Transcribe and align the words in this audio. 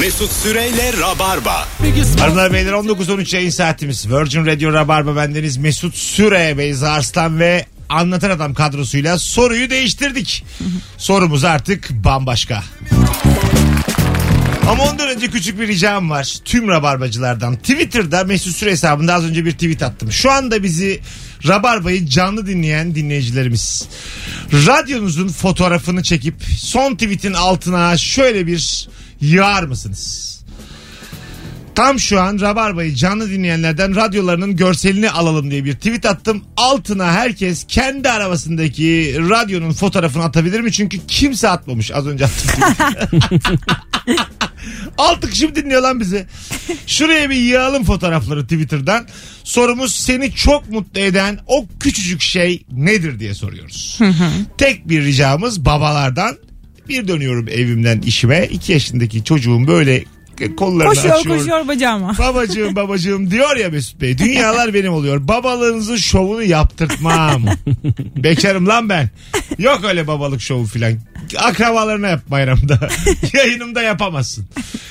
Mesut 0.00 0.32
Süreyle 0.32 0.92
Rabarba. 1.00 1.68
Hanımlar 2.18 2.52
beyler 2.52 2.72
19.13 2.72 3.36
yayın 3.36 3.50
saatimiz. 3.50 4.10
Virgin 4.10 4.46
Radio 4.46 4.72
Rabarba 4.72 5.16
bendeniz 5.16 5.56
Mesut 5.56 5.94
Süre, 5.94 6.58
Beyza 6.58 6.90
Arslan 6.92 7.38
ve 7.40 7.66
Anlatan 7.88 8.30
Adam 8.30 8.54
kadrosuyla 8.54 9.18
soruyu 9.18 9.70
değiştirdik. 9.70 10.44
Sorumuz 10.98 11.44
artık 11.44 11.90
bambaşka. 11.90 12.62
Ama 14.68 14.84
ondan 14.84 15.08
önce 15.08 15.30
küçük 15.30 15.60
bir 15.60 15.68
ricam 15.68 16.10
var. 16.10 16.36
Tüm 16.44 16.68
rabarbacılardan. 16.68 17.56
Twitter'da 17.56 18.24
Mesut 18.24 18.56
Süre 18.56 18.70
hesabında 18.70 19.14
az 19.14 19.24
önce 19.24 19.44
bir 19.44 19.52
tweet 19.52 19.82
attım. 19.82 20.12
Şu 20.12 20.30
anda 20.30 20.62
bizi 20.62 21.00
Rabarba'yı 21.48 22.06
canlı 22.06 22.46
dinleyen 22.46 22.94
dinleyicilerimiz. 22.94 23.88
Radyonuzun 24.52 25.28
fotoğrafını 25.28 26.02
çekip 26.02 26.34
son 26.58 26.94
tweetin 26.94 27.32
altına 27.32 27.96
şöyle 27.96 28.46
bir 28.46 28.88
yığar 29.24 29.62
mısınız? 29.62 30.34
Tam 31.74 32.00
şu 32.00 32.20
an 32.20 32.40
Rabarba'yı 32.40 32.94
canlı 32.94 33.30
dinleyenlerden 33.30 33.96
radyolarının 33.96 34.56
görselini 34.56 35.10
alalım 35.10 35.50
diye 35.50 35.64
bir 35.64 35.74
tweet 35.74 36.06
attım. 36.06 36.44
Altına 36.56 37.12
herkes 37.12 37.64
kendi 37.68 38.10
arabasındaki 38.10 39.16
radyonun 39.30 39.72
fotoğrafını 39.72 40.24
atabilir 40.24 40.60
mi? 40.60 40.72
Çünkü 40.72 40.98
kimse 41.08 41.48
atmamış 41.48 41.90
az 41.90 42.06
önce 42.06 42.24
attım. 42.24 42.62
Altı 44.98 45.30
kişi 45.30 45.54
dinliyor 45.54 45.82
lan 45.82 46.00
bizi. 46.00 46.26
Şuraya 46.86 47.30
bir 47.30 47.36
yığalım 47.36 47.84
fotoğrafları 47.84 48.42
Twitter'dan. 48.42 49.06
Sorumuz 49.44 49.94
seni 49.94 50.32
çok 50.32 50.70
mutlu 50.70 51.00
eden 51.00 51.38
o 51.46 51.66
küçücük 51.80 52.20
şey 52.20 52.64
nedir 52.72 53.20
diye 53.20 53.34
soruyoruz. 53.34 53.98
Tek 54.58 54.88
bir 54.88 55.04
ricamız 55.04 55.64
babalardan. 55.64 56.36
Bir 56.88 57.08
dönüyorum 57.08 57.48
evimden 57.48 58.00
işime. 58.00 58.48
iki 58.50 58.72
yaşındaki 58.72 59.24
çocuğum 59.24 59.66
böyle 59.66 60.04
kollarını 60.56 60.94
Koşuyor 60.94 61.14
açıyor. 61.14 61.36
koşuyor 61.38 61.68
bacağıma. 61.68 62.14
Babacığım 62.18 62.76
babacığım 62.76 63.30
diyor 63.30 63.56
ya 63.56 63.68
Mesut 63.68 64.00
Bey. 64.00 64.18
Dünyalar 64.18 64.74
benim 64.74 64.92
oluyor. 64.92 65.28
Babalığınızın 65.28 65.96
şovunu 65.96 66.42
yaptırtmam. 66.42 67.44
Bekarım 68.16 68.68
lan 68.68 68.88
ben. 68.88 69.10
Yok 69.58 69.80
öyle 69.84 70.06
babalık 70.06 70.40
şovu 70.40 70.66
filan. 70.66 70.92
Akrabalarına 71.38 72.08
yap 72.08 72.20
bayramda. 72.28 72.88
Yayınımda 73.34 73.82
yapamazsın. 73.82 74.46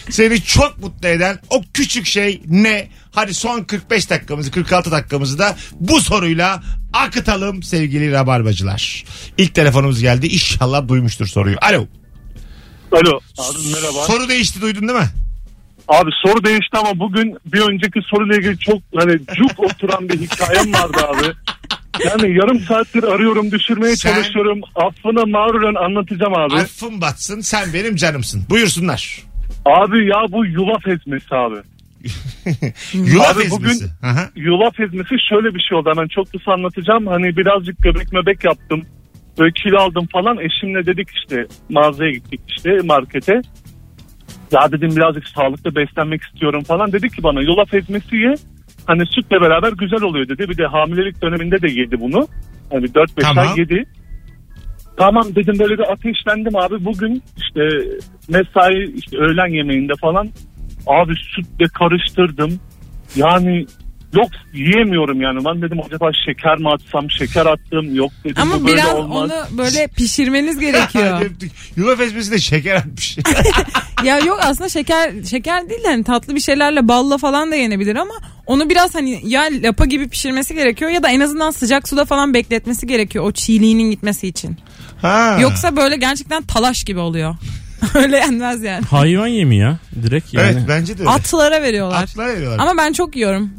Seni 0.09 0.41
çok 0.41 0.77
mutlu 0.77 1.07
eden 1.07 1.39
o 1.49 1.61
küçük 1.73 2.05
şey 2.05 2.41
ne? 2.47 2.87
Hadi 3.11 3.33
son 3.33 3.63
45 3.63 4.09
dakikamızı 4.09 4.51
46 4.51 4.91
dakikamızı 4.91 5.39
da 5.39 5.55
bu 5.79 6.01
soruyla 6.01 6.63
akıtalım 6.93 7.63
sevgili 7.63 8.11
rabarbacılar. 8.11 9.03
İlk 9.37 9.55
telefonumuz 9.55 10.01
geldi. 10.01 10.27
İnşallah 10.27 10.87
duymuştur 10.87 11.27
soruyu. 11.27 11.55
Alo. 11.61 11.87
Alo. 12.91 13.19
Abi 13.37 13.57
merhaba. 13.73 14.05
Soru 14.07 14.29
değişti 14.29 14.61
duydun 14.61 14.87
değil 14.87 14.99
mi? 14.99 15.09
Abi 16.01 16.11
soru 16.25 16.43
değişti 16.43 16.77
ama 16.77 16.99
bugün 16.99 17.37
bir 17.45 17.61
önceki 17.61 17.99
soruyla 18.09 18.35
ilgili 18.35 18.57
çok 18.59 18.81
hani 18.95 19.19
cuk 19.35 19.59
oturan 19.59 20.09
bir 20.09 20.19
hikayem 20.19 20.73
vardı 20.73 20.97
abi. 21.07 21.27
Yani 22.05 22.37
yarım 22.37 22.59
saattir 22.59 23.03
arıyorum 23.03 23.51
düşürmeye 23.51 23.95
Sen- 23.95 24.13
çalışıyorum. 24.13 24.61
Affına 24.75 25.25
mağruren 25.25 25.85
anlatacağım 25.85 26.33
abi. 26.33 26.53
Affın 26.55 27.01
batsın 27.01 27.39
sen 27.39 27.73
benim 27.73 27.95
canımsın. 27.95 28.43
Buyursunlar. 28.49 29.19
Abi 29.65 30.07
ya 30.07 30.17
bu 30.31 30.45
yulaf 30.45 30.87
ezmesi 30.87 31.35
abi. 31.35 31.55
Yulaf 32.93 33.35
Abi 33.37 33.43
ezmesi. 33.43 33.51
bugün- 33.51 33.79
Aha. 34.03 34.29
Yulaf 34.35 34.79
ezmesi 34.79 35.15
şöyle 35.29 35.55
bir 35.55 35.59
şey 35.69 35.77
oldu. 35.77 35.89
Hemen 35.95 36.07
çok 36.07 36.31
kısa 36.31 36.51
anlatacağım. 36.53 37.07
Hani 37.07 37.37
birazcık 37.37 37.77
göbek 37.83 38.13
möbek 38.13 38.43
yaptım. 38.43 38.81
Böyle 39.39 39.51
kilo 39.63 39.77
aldım 39.79 40.07
falan. 40.11 40.37
Eşimle 40.39 40.85
dedik 40.85 41.07
işte 41.09 41.45
mağazaya 41.69 42.11
gittik 42.11 42.39
işte 42.57 42.69
markete. 42.83 43.41
Ya 44.53 44.71
dedim 44.71 44.95
birazcık 44.95 45.27
sağlıklı 45.27 45.75
beslenmek 45.75 46.21
istiyorum 46.21 46.63
falan. 46.63 46.91
Dedi 46.91 47.09
ki 47.09 47.23
bana 47.23 47.41
yulaf 47.41 47.73
ezmesi 47.73 48.15
ye. 48.15 48.35
Hani 48.85 49.05
sütle 49.05 49.41
beraber 49.41 49.71
güzel 49.71 50.01
oluyor 50.01 50.27
dedi. 50.29 50.49
Bir 50.49 50.57
de 50.57 50.65
hamilelik 50.65 51.21
döneminde 51.21 51.61
de 51.61 51.71
yedi 51.71 51.99
bunu. 51.99 52.27
Hani 52.71 52.85
4-5 52.85 53.07
Tamam. 53.21 53.47
ay 53.47 53.59
yedi. 53.59 53.83
Tamam 54.97 55.23
dedim 55.35 55.55
böyle 55.59 55.77
bir 55.77 55.91
ateşlendim 55.91 56.55
abi. 56.55 56.85
Bugün 56.85 57.23
işte 57.37 57.61
mesai 58.29 58.93
işte 58.95 59.17
öğlen 59.17 59.47
yemeğinde 59.47 59.93
falan 60.01 60.29
abi 60.87 61.13
sütle 61.15 61.65
karıştırdım. 61.73 62.59
Yani 63.15 63.65
yok 64.13 64.29
yiyemiyorum 64.53 65.21
yani. 65.21 65.45
Ben 65.45 65.61
dedim 65.61 65.77
acaba 65.85 66.11
şeker 66.25 66.57
mi 66.57 66.69
atsam 66.69 67.11
şeker 67.11 67.45
attım. 67.45 67.95
Yok 67.95 68.11
dedim 68.23 68.41
Ama 68.41 68.59
bu 68.59 68.67
böyle 68.67 68.77
biraz 68.77 68.93
olmaz. 68.95 69.31
onu 69.31 69.57
böyle 69.57 69.87
pişirmeniz 69.87 70.59
gerekiyor. 70.59 71.21
Yulaf 71.75 71.99
ezmesi 71.99 72.31
de 72.31 72.39
şeker 72.39 72.75
atmış. 72.75 73.17
ya 74.03 74.19
yok 74.19 74.39
aslında 74.41 74.69
şeker 74.69 75.11
şeker 75.29 75.69
değil 75.69 75.83
de 75.83 75.87
hani 75.87 76.03
tatlı 76.03 76.35
bir 76.35 76.39
şeylerle 76.39 76.87
balla 76.87 77.17
falan 77.17 77.51
da 77.51 77.55
yenebilir 77.55 77.95
ama 77.95 78.13
onu 78.45 78.69
biraz 78.69 78.95
hani 78.95 79.21
ya 79.23 79.41
lapa 79.63 79.85
gibi 79.85 80.09
pişirmesi 80.09 80.55
gerekiyor 80.55 80.91
ya 80.91 81.03
da 81.03 81.09
en 81.09 81.19
azından 81.19 81.51
sıcak 81.51 81.87
suda 81.87 82.05
falan 82.05 82.33
bekletmesi 82.33 82.87
gerekiyor 82.87 83.25
o 83.25 83.31
çiğliğinin 83.31 83.91
gitmesi 83.91 84.27
için. 84.27 84.57
ha. 85.01 85.37
Yoksa 85.41 85.75
böyle 85.75 85.95
gerçekten 85.95 86.43
talaş 86.43 86.83
gibi 86.83 86.99
oluyor. 86.99 87.35
Öyle 87.95 88.17
yenmez 88.17 88.63
yani. 88.63 88.85
Hayvan 88.85 89.27
yemi 89.27 89.57
ya 89.57 89.77
direkt 90.03 90.33
yani. 90.33 90.51
Evet 90.51 90.61
bence 90.67 90.97
de 90.97 91.01
öyle. 91.01 91.09
Atlara 91.11 91.61
veriyorlar. 91.61 92.03
Atlar 92.03 92.27
veriyorlar. 92.27 92.59
Ama 92.59 92.77
ben 92.77 92.93
çok 92.93 93.15
yiyorum. 93.15 93.49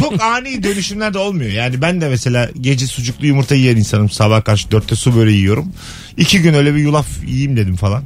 Çok 0.00 0.22
ani 0.22 0.62
dönüşümler 0.62 1.14
de 1.14 1.18
olmuyor. 1.18 1.50
Yani 1.50 1.82
ben 1.82 2.00
de 2.00 2.08
mesela 2.08 2.50
gece 2.60 2.86
sucuklu 2.86 3.26
yumurta 3.26 3.54
yiyen 3.54 3.76
insanım. 3.76 4.10
Sabah 4.10 4.44
karşı 4.44 4.70
dörtte 4.70 4.94
su 4.94 5.16
böyle 5.16 5.32
yiyorum. 5.32 5.72
İki 6.16 6.42
gün 6.42 6.54
öyle 6.54 6.74
bir 6.74 6.80
yulaf 6.80 7.06
yiyeyim 7.26 7.56
dedim 7.56 7.76
falan. 7.76 8.04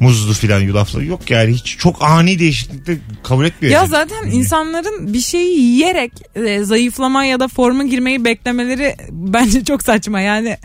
Muzlu 0.00 0.32
filan 0.32 0.60
yulaflı. 0.60 1.04
Yok 1.04 1.30
yani 1.30 1.54
hiç 1.54 1.76
çok 1.78 2.02
ani 2.02 2.38
değişiklikte 2.38 2.98
kabul 3.22 3.44
etmiyor. 3.44 3.72
Ya 3.72 3.78
yani. 3.78 3.88
zaten 3.88 4.30
insanların 4.30 5.12
bir 5.12 5.20
şeyi 5.20 5.60
yiyerek 5.60 6.12
e, 6.34 6.64
zayıflama 6.64 7.24
ya 7.24 7.40
da 7.40 7.48
forma 7.48 7.84
girmeyi 7.84 8.24
beklemeleri 8.24 8.96
bence 9.10 9.64
çok 9.64 9.82
saçma. 9.82 10.20
Yani 10.20 10.56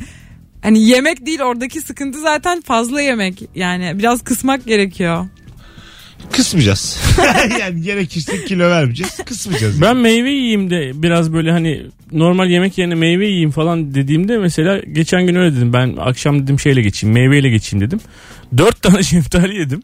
hani 0.62 0.84
yemek 0.84 1.26
değil 1.26 1.42
oradaki 1.42 1.82
sıkıntı 1.82 2.22
zaten 2.22 2.62
fazla 2.62 3.02
yemek. 3.02 3.44
Yani 3.56 4.00
biraz 4.00 4.24
kısmak 4.24 4.66
gerekiyor. 4.66 5.28
Kısmayacağız. 6.32 7.00
yani 7.60 7.82
gerekirse 7.82 8.46
kilo 8.46 8.70
vermeyeceğiz. 8.70 9.18
Kısmayacağız. 9.26 9.82
Ben 9.82 9.98
meyve 9.98 10.30
yiyeyim 10.30 10.70
de 10.70 10.92
biraz 10.96 11.34
böyle 11.34 11.52
hani 11.52 11.86
normal 12.12 12.50
yemek 12.50 12.78
yerine 12.78 12.96
meyve 12.96 13.26
yiyeyim 13.28 13.52
falan 13.52 13.94
dediğimde 13.94 14.38
mesela 14.38 14.80
geçen 14.80 15.28
gün 15.28 15.36
öyle 15.36 15.56
dedim. 15.56 15.74
Ben 15.74 15.96
akşam 16.00 16.44
dedim 16.44 16.60
şeyle 16.60 16.82
geçeyim 16.82 17.14
meyveyle 17.14 17.50
geçeyim 17.50 17.86
dedim. 17.86 18.00
Dört 18.58 18.82
tane 18.82 19.04
şeftali 19.14 19.56
yedim. 19.60 19.84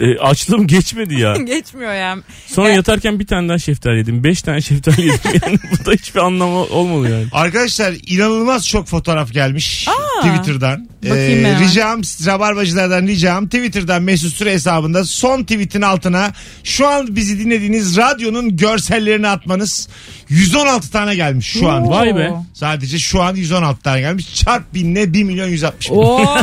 E, 0.00 0.18
açlığım 0.18 0.66
geçmedi 0.66 1.20
ya. 1.20 1.36
Geçmiyor 1.46 1.94
yani. 1.94 2.22
Sonra 2.46 2.68
Ya- 2.68 2.74
yatarken 2.74 3.18
bir 3.20 3.26
tane 3.26 3.48
daha 3.48 3.58
şeftali 3.58 3.98
yedim. 3.98 4.24
Beş 4.24 4.42
tane 4.42 4.60
şeftali 4.60 5.06
yedim. 5.06 5.20
Yani 5.46 5.58
bu 5.72 5.86
da 5.86 5.92
hiçbir 5.92 6.20
anlamı 6.20 6.58
olmadı 6.58 7.10
yani. 7.12 7.26
Arkadaşlar 7.32 7.94
inanılmaz 8.06 8.68
çok 8.68 8.86
fotoğraf 8.86 9.32
gelmiş 9.32 9.86
Twitter'dan. 10.22 10.88
Ee, 11.04 11.10
Bakayım 11.10 11.44
hemen. 11.44 11.60
ricam 11.64 12.00
rabarbacılardan 12.26 13.06
ricam 13.06 13.44
Twitter'dan 13.48 14.02
Mesut 14.02 14.34
Süre 14.34 14.52
hesabında 14.52 15.04
son 15.04 15.42
tweetin 15.42 15.82
altına 15.82 16.32
şu 16.64 16.88
an 16.88 17.16
bizi 17.16 17.38
dinlediğiniz 17.38 17.96
radyonun 17.96 18.56
görsellerini 18.56 19.28
atmanız 19.28 19.88
116 20.28 20.90
tane 20.90 21.14
gelmiş 21.14 21.46
şu 21.46 21.70
an. 21.70 21.82
Oo. 21.86 21.90
Vay 21.90 22.16
be. 22.16 22.30
Sadece 22.54 22.98
şu 22.98 23.22
an 23.22 23.34
116 23.34 23.82
tane 23.82 24.00
gelmiş. 24.00 24.34
Çarp 24.34 24.74
binle 24.74 25.12
1 25.12 25.24
milyon 25.24 25.48
160 25.48 25.90
bin. 25.90 25.96
Oo. 25.96 26.24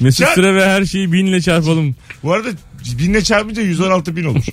Mesut 0.00 0.26
Çarp- 0.26 0.34
Süre 0.34 0.54
ve 0.54 0.66
her 0.68 0.84
şeyi 0.84 1.12
binle 1.12 1.40
çarpalım. 1.40 1.94
Bu 2.22 2.32
arada 2.32 2.48
binle 2.98 3.24
çarpınca 3.24 3.62
116 3.62 4.16
bin 4.16 4.24
olur. 4.24 4.44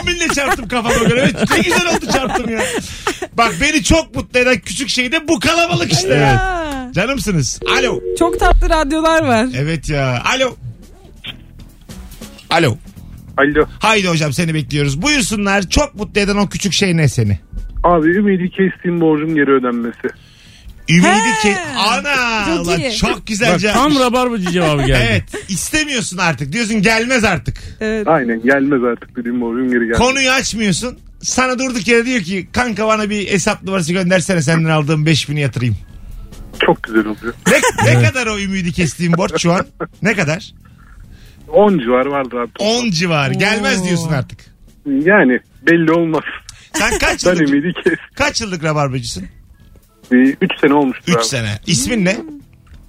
10 0.00 0.06
binle 0.06 0.28
çarptım 0.34 0.68
kafama 0.68 1.04
göre. 1.08 1.30
Ne 1.50 1.58
güzel 1.58 1.86
oldu 1.96 2.06
çarptım 2.12 2.50
ya. 2.50 2.62
Bak 3.38 3.54
beni 3.60 3.82
çok 3.84 4.14
mutlu 4.14 4.38
eden 4.40 4.58
küçük 4.60 4.88
şey 4.88 5.12
de 5.12 5.28
bu 5.28 5.40
kalabalık 5.40 5.92
işte. 5.92 6.14
Ya. 6.14 6.90
Canımsınız. 6.94 7.60
Alo. 7.78 8.00
Çok 8.18 8.40
tatlı 8.40 8.70
radyolar 8.70 9.22
var. 9.24 9.46
Evet 9.56 9.88
ya. 9.88 10.22
Alo. 10.34 10.56
Alo. 12.50 12.76
Alo. 13.36 13.64
Haydi 13.78 14.08
hocam 14.08 14.32
seni 14.32 14.54
bekliyoruz. 14.54 15.02
Buyursunlar. 15.02 15.62
Çok 15.68 15.94
mutlu 15.94 16.20
eden 16.20 16.36
o 16.36 16.48
küçük 16.48 16.72
şey 16.72 16.96
ne 16.96 17.08
seni? 17.08 17.38
Abi 17.84 18.08
ümidi 18.08 18.50
kestiğim 18.50 19.00
borcum 19.00 19.34
geri 19.34 19.50
ödenmesi. 19.50 20.08
Ümidi 20.88 21.06
He. 21.06 21.42
ki 21.42 21.56
ana 21.78 22.44
Çok 22.56 22.66
ulan 22.66 22.80
iyi. 22.80 22.96
çok 22.96 23.26
güzel 23.26 23.52
Bak, 23.52 23.60
cevap. 23.60 23.74
tam 23.74 23.98
rabarbacı 24.00 24.50
cevabı 24.50 24.82
geldi. 24.86 25.06
Evet 25.10 25.24
istemiyorsun 25.48 26.18
artık 26.18 26.52
diyorsun 26.52 26.82
gelmez 26.82 27.24
artık. 27.24 27.56
Evet. 27.80 28.08
Aynen 28.08 28.42
gelmez 28.42 28.84
artık 28.84 29.16
dediğim 29.16 29.40
borcum 29.40 29.68
geri 29.70 29.80
gelmez. 29.80 29.98
Konuyu 29.98 30.30
açmıyorsun. 30.30 30.98
Sana 31.22 31.58
durduk 31.58 31.88
yere 31.88 32.06
diyor 32.06 32.20
ki 32.20 32.48
kanka 32.52 32.86
bana 32.86 33.10
bir 33.10 33.26
hesap 33.30 33.62
numarası 33.62 33.92
göndersene 33.92 34.42
senden 34.42 34.70
aldığım 34.70 35.06
5000'i 35.06 35.40
yatırayım. 35.40 35.76
Çok 36.66 36.82
güzel 36.82 37.00
oluyor. 37.06 37.34
Ne, 37.46 37.94
ne 37.94 38.02
kadar 38.08 38.26
o 38.26 38.38
ümidi 38.38 38.72
kestiğin 38.72 39.12
borç 39.16 39.42
şu 39.42 39.52
an? 39.52 39.66
Ne 40.02 40.14
kadar? 40.14 40.50
10 41.48 41.78
civar 41.78 42.06
vardır 42.06 42.36
abi. 42.36 42.50
10 42.58 42.90
civarı. 42.90 43.34
Gelmez 43.34 43.84
diyorsun 43.84 44.12
artık. 44.12 44.40
Yani 44.86 45.38
belli 45.70 45.92
olmaz. 45.92 46.22
Sen 46.74 46.98
kaç 46.98 47.26
Ben 47.26 47.32
yıllık, 47.34 47.48
ümidi 47.48 47.72
kes. 47.84 47.94
kaç 48.14 48.40
yıllık 48.40 48.64
rabarbacısın? 48.64 49.26
3 50.10 50.36
sene 50.60 50.74
olmuştur 50.74 51.12
3 51.12 51.16
abi. 51.16 51.24
sene. 51.24 51.58
İsmin 51.66 52.04
ne? 52.04 52.16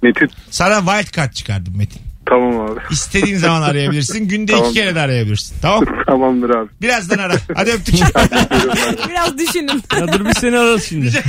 Metin. 0.02 0.30
Sana 0.50 0.78
wild 0.78 1.16
card 1.16 1.32
çıkardım 1.32 1.76
Metin. 1.76 2.00
Tamam 2.26 2.60
abi. 2.60 2.80
İstediğin 2.90 3.36
zaman 3.36 3.62
arayabilirsin. 3.62 4.28
Günde 4.28 4.52
Tamam. 4.52 4.66
iki 4.70 4.74
kere 4.74 4.94
de 4.94 5.00
arayabilirsin. 5.00 5.56
Tamam. 5.62 5.84
Tamamdır 6.06 6.50
abi. 6.50 6.68
Birazdan 6.82 7.18
ara. 7.18 7.34
Hadi 7.54 7.70
öptük. 7.70 7.94
Biraz 9.10 9.38
düşünün. 9.38 9.82
Ya 10.00 10.12
dur 10.12 10.24
biz 10.28 10.38
seni 10.38 10.58
ararız 10.58 10.84
şimdi. 10.84 11.10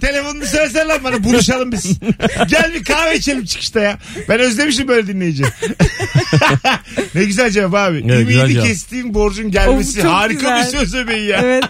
Telefonunu 0.00 0.46
söylesene 0.46 0.84
lan 0.88 0.98
bana 1.04 1.24
buluşalım 1.24 1.72
biz. 1.72 1.98
Gel 2.48 2.74
bir 2.74 2.84
kahve 2.84 3.16
içelim 3.16 3.44
çıkışta 3.44 3.80
ya. 3.80 3.98
Ben 4.28 4.38
özlemişim 4.40 4.88
böyle 4.88 5.06
dinleyici. 5.06 5.44
ne 7.14 7.24
güzel 7.24 7.50
cevap 7.50 7.74
abi. 7.74 8.04
Evet, 8.08 8.28
güzel 8.28 8.40
Ümidi 8.42 8.52
cevap. 8.54 8.66
kestiğin 8.68 9.14
borcun 9.14 9.50
gelmesi 9.50 9.98
Of, 9.98 10.04
çok 10.04 10.12
harika 10.14 10.38
güzel. 10.40 10.58
bir 10.72 10.78
söz 10.78 10.94
öbeği 10.94 11.26
ya. 11.28 11.40
Evet. 11.44 11.64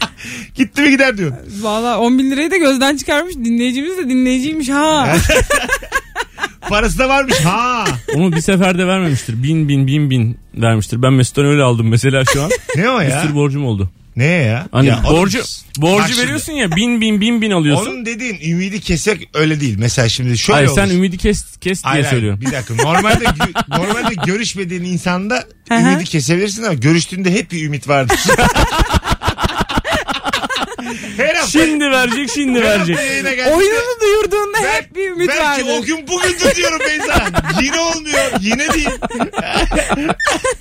Gitti 0.54 0.82
mi 0.82 0.90
gider 0.90 1.18
diyorsun. 1.18 1.38
Valla 1.62 1.98
10 1.98 2.18
bin 2.18 2.30
lirayı 2.30 2.50
da 2.50 2.56
gözden 2.56 2.96
çıkarmış. 2.96 3.34
Dinleyicimiz 3.34 3.98
de 3.98 4.08
dinleyiciymiş 4.08 4.68
ha. 4.68 5.16
Parası 6.68 6.98
da 6.98 7.08
varmış. 7.08 7.40
Ha. 7.44 7.84
Onu 8.14 8.32
bir 8.32 8.40
seferde 8.40 8.86
vermemiştir. 8.86 9.42
Bin 9.42 9.68
bin 9.68 9.86
bin 9.86 10.10
bin 10.10 10.38
vermiştir. 10.54 11.02
Ben 11.02 11.12
Mesut'tan 11.12 11.44
öyle 11.44 11.62
aldım 11.62 11.88
mesela 11.88 12.24
şu 12.32 12.42
an. 12.42 12.50
Ne 12.76 12.90
o 12.90 13.00
Bir 13.00 13.04
ya? 13.04 13.22
sürü 13.22 13.34
borcum 13.34 13.66
oldu. 13.66 13.90
Ne 14.16 14.24
ya? 14.24 14.68
Hani 14.72 14.86
Ya 14.86 15.02
borcu 15.10 15.38
Bak 15.38 15.46
borcu 15.82 16.08
şimdi. 16.08 16.22
veriyorsun 16.22 16.52
ya 16.52 16.76
bin 16.76 17.00
bin 17.00 17.20
bin 17.20 17.40
bin 17.42 17.50
alıyorsun. 17.50 17.86
Onun 17.86 18.06
dediğin 18.06 18.40
ümidi 18.50 18.80
kesmek 18.80 19.28
öyle 19.34 19.60
değil. 19.60 19.76
Mesela 19.78 20.08
şimdi 20.08 20.38
şöyle 20.38 20.54
Hayır 20.56 20.68
olur. 20.68 20.76
sen 20.76 20.90
ümidi 20.90 21.18
kes 21.18 21.56
kes 21.60 21.84
diye 21.84 21.92
Hayır, 21.92 22.04
söylüyorum. 22.04 22.40
bir 22.40 22.52
dakika. 22.52 22.74
Normalde 22.74 23.24
normalde 23.68 24.14
görüşmediğin 24.26 24.84
insanda 24.84 25.44
ümidi 25.70 26.04
kesebilirsin 26.04 26.62
ama 26.62 26.74
görüştüğünde 26.74 27.32
hep 27.32 27.52
bir 27.52 27.64
ümit 27.66 27.88
vardır. 27.88 28.18
Her 31.16 31.34
hafta, 31.34 31.46
Şimdi 31.50 31.84
verecek 31.90 32.30
şimdi 32.34 32.58
her 32.58 32.64
hafta 32.64 32.78
verecek. 32.78 32.96
yayına 32.96 33.30
geldiğinde 33.30 33.54
Oyununu 33.56 34.00
duyurduğunda 34.00 34.58
Ben- 34.62 34.72
hep 34.82 34.94
bir 34.96 35.10
ümit 35.10 35.28
belki 35.28 35.62
vardı. 35.66 35.78
o 35.78 35.82
gün 35.82 36.08
bugündür 36.08 36.54
diyorum 36.56 36.78
Beyza. 36.88 37.24
Yine 37.62 37.80
olmuyor. 37.80 38.22
Yine 38.40 38.68
değil. 38.68 38.88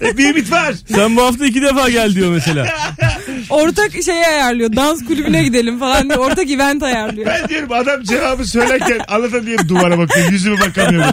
bir 0.17 0.29
ümit 0.29 0.51
var. 0.51 0.73
Sen 0.95 1.15
bu 1.15 1.23
hafta 1.23 1.45
iki 1.45 1.61
defa 1.61 1.89
gel 1.89 2.15
diyor 2.15 2.31
mesela. 2.31 2.67
Ortak 3.49 3.91
şeyi 4.05 4.27
ayarlıyor. 4.27 4.75
Dans 4.75 5.05
kulübüne 5.05 5.43
gidelim 5.43 5.79
falan 5.79 6.09
diye. 6.09 6.19
Ortak 6.19 6.49
event 6.49 6.83
ayarlıyor. 6.83 7.27
Ben 7.27 7.49
diyorum 7.49 7.71
adam 7.71 8.03
cevabı 8.03 8.45
söylerken 8.45 8.99
anlatan 9.07 9.45
diye 9.45 9.57
duvara 9.69 9.97
bakıyor. 9.97 10.31
Yüzüme 10.31 10.59
bakamıyor. 10.59 11.05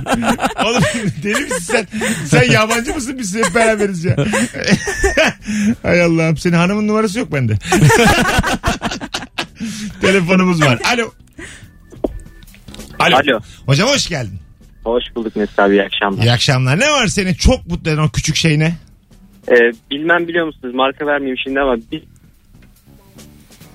Oğlum 0.64 0.82
deli 1.22 1.40
misin 1.40 1.58
sen? 1.60 1.86
Sen 2.30 2.52
yabancı 2.52 2.94
mısın 2.94 3.16
biz 3.18 3.36
hep 3.36 3.54
beraberiz 3.54 4.04
ya. 4.04 4.16
Hay 5.82 6.02
Allah'ım 6.02 6.36
senin 6.36 6.56
hanımın 6.56 6.88
numarası 6.88 7.18
yok 7.18 7.32
bende. 7.32 7.52
Telefonumuz 10.12 10.60
var. 10.62 10.78
Alo. 10.94 11.10
Alo. 12.98 13.16
Alo. 13.16 13.40
Hocam 13.66 13.88
hoş 13.88 14.08
geldin. 14.08 14.38
Hoş 14.84 15.04
bulduk 15.14 15.36
Mesut 15.36 15.58
abi 15.58 15.74
iyi 15.74 15.82
akşamlar. 15.82 16.22
İyi 16.24 16.32
akşamlar. 16.32 16.80
Ne 16.80 16.90
var 16.90 17.06
seni 17.06 17.36
çok 17.36 17.66
mutlu 17.66 17.90
eden 17.90 18.02
o 18.02 18.08
küçük 18.08 18.36
şey 18.36 18.58
ne? 18.58 18.76
Ee, 19.48 19.54
bilmem 19.90 20.28
biliyor 20.28 20.46
musunuz 20.46 20.74
marka 20.74 21.06
vermeyeyim 21.06 21.38
şimdi 21.44 21.60
ama 21.60 21.76
bir 21.92 22.02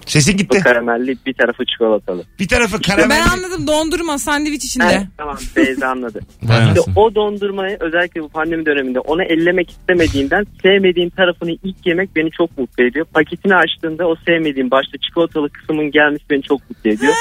Sesin 0.06 0.38
gitti. 0.38 0.60
karamelli 0.60 1.18
bir 1.26 1.34
tarafı 1.34 1.66
çikolatalı. 1.66 2.24
Bir 2.40 2.48
tarafı 2.48 2.78
Ben 2.78 2.82
karamel. 2.96 3.22
anladım 3.34 3.68
dondurma 3.68 4.18
sandviç 4.18 4.66
içinde. 4.66 4.86
Evet, 4.86 5.08
tamam 5.18 5.38
Beyza 5.56 5.88
anladı. 5.88 6.20
Anasını. 6.50 6.94
o 6.96 7.16
dondurmayı 7.16 7.78
özellikle 7.80 8.22
bu 8.22 8.30
pandemi 8.30 8.66
döneminde 8.66 9.00
onu 9.00 9.24
ellemek 9.24 9.70
istemediğinden 9.70 10.46
sevmediğim 10.62 11.10
tarafını 11.10 11.52
ilk 11.64 11.86
yemek 11.86 12.16
beni 12.16 12.32
çok 12.32 12.58
mutlu 12.58 12.84
ediyor. 12.84 13.06
Paketini 13.14 13.56
açtığında 13.56 14.08
o 14.08 14.16
sevmediğim 14.28 14.72
başta 14.72 14.98
çikolatalı 14.98 15.50
kısmın 15.50 15.92
gelmesi 15.92 16.24
beni 16.30 16.42
çok 16.44 16.70
mutlu 16.70 16.90
ediyor. 16.90 17.14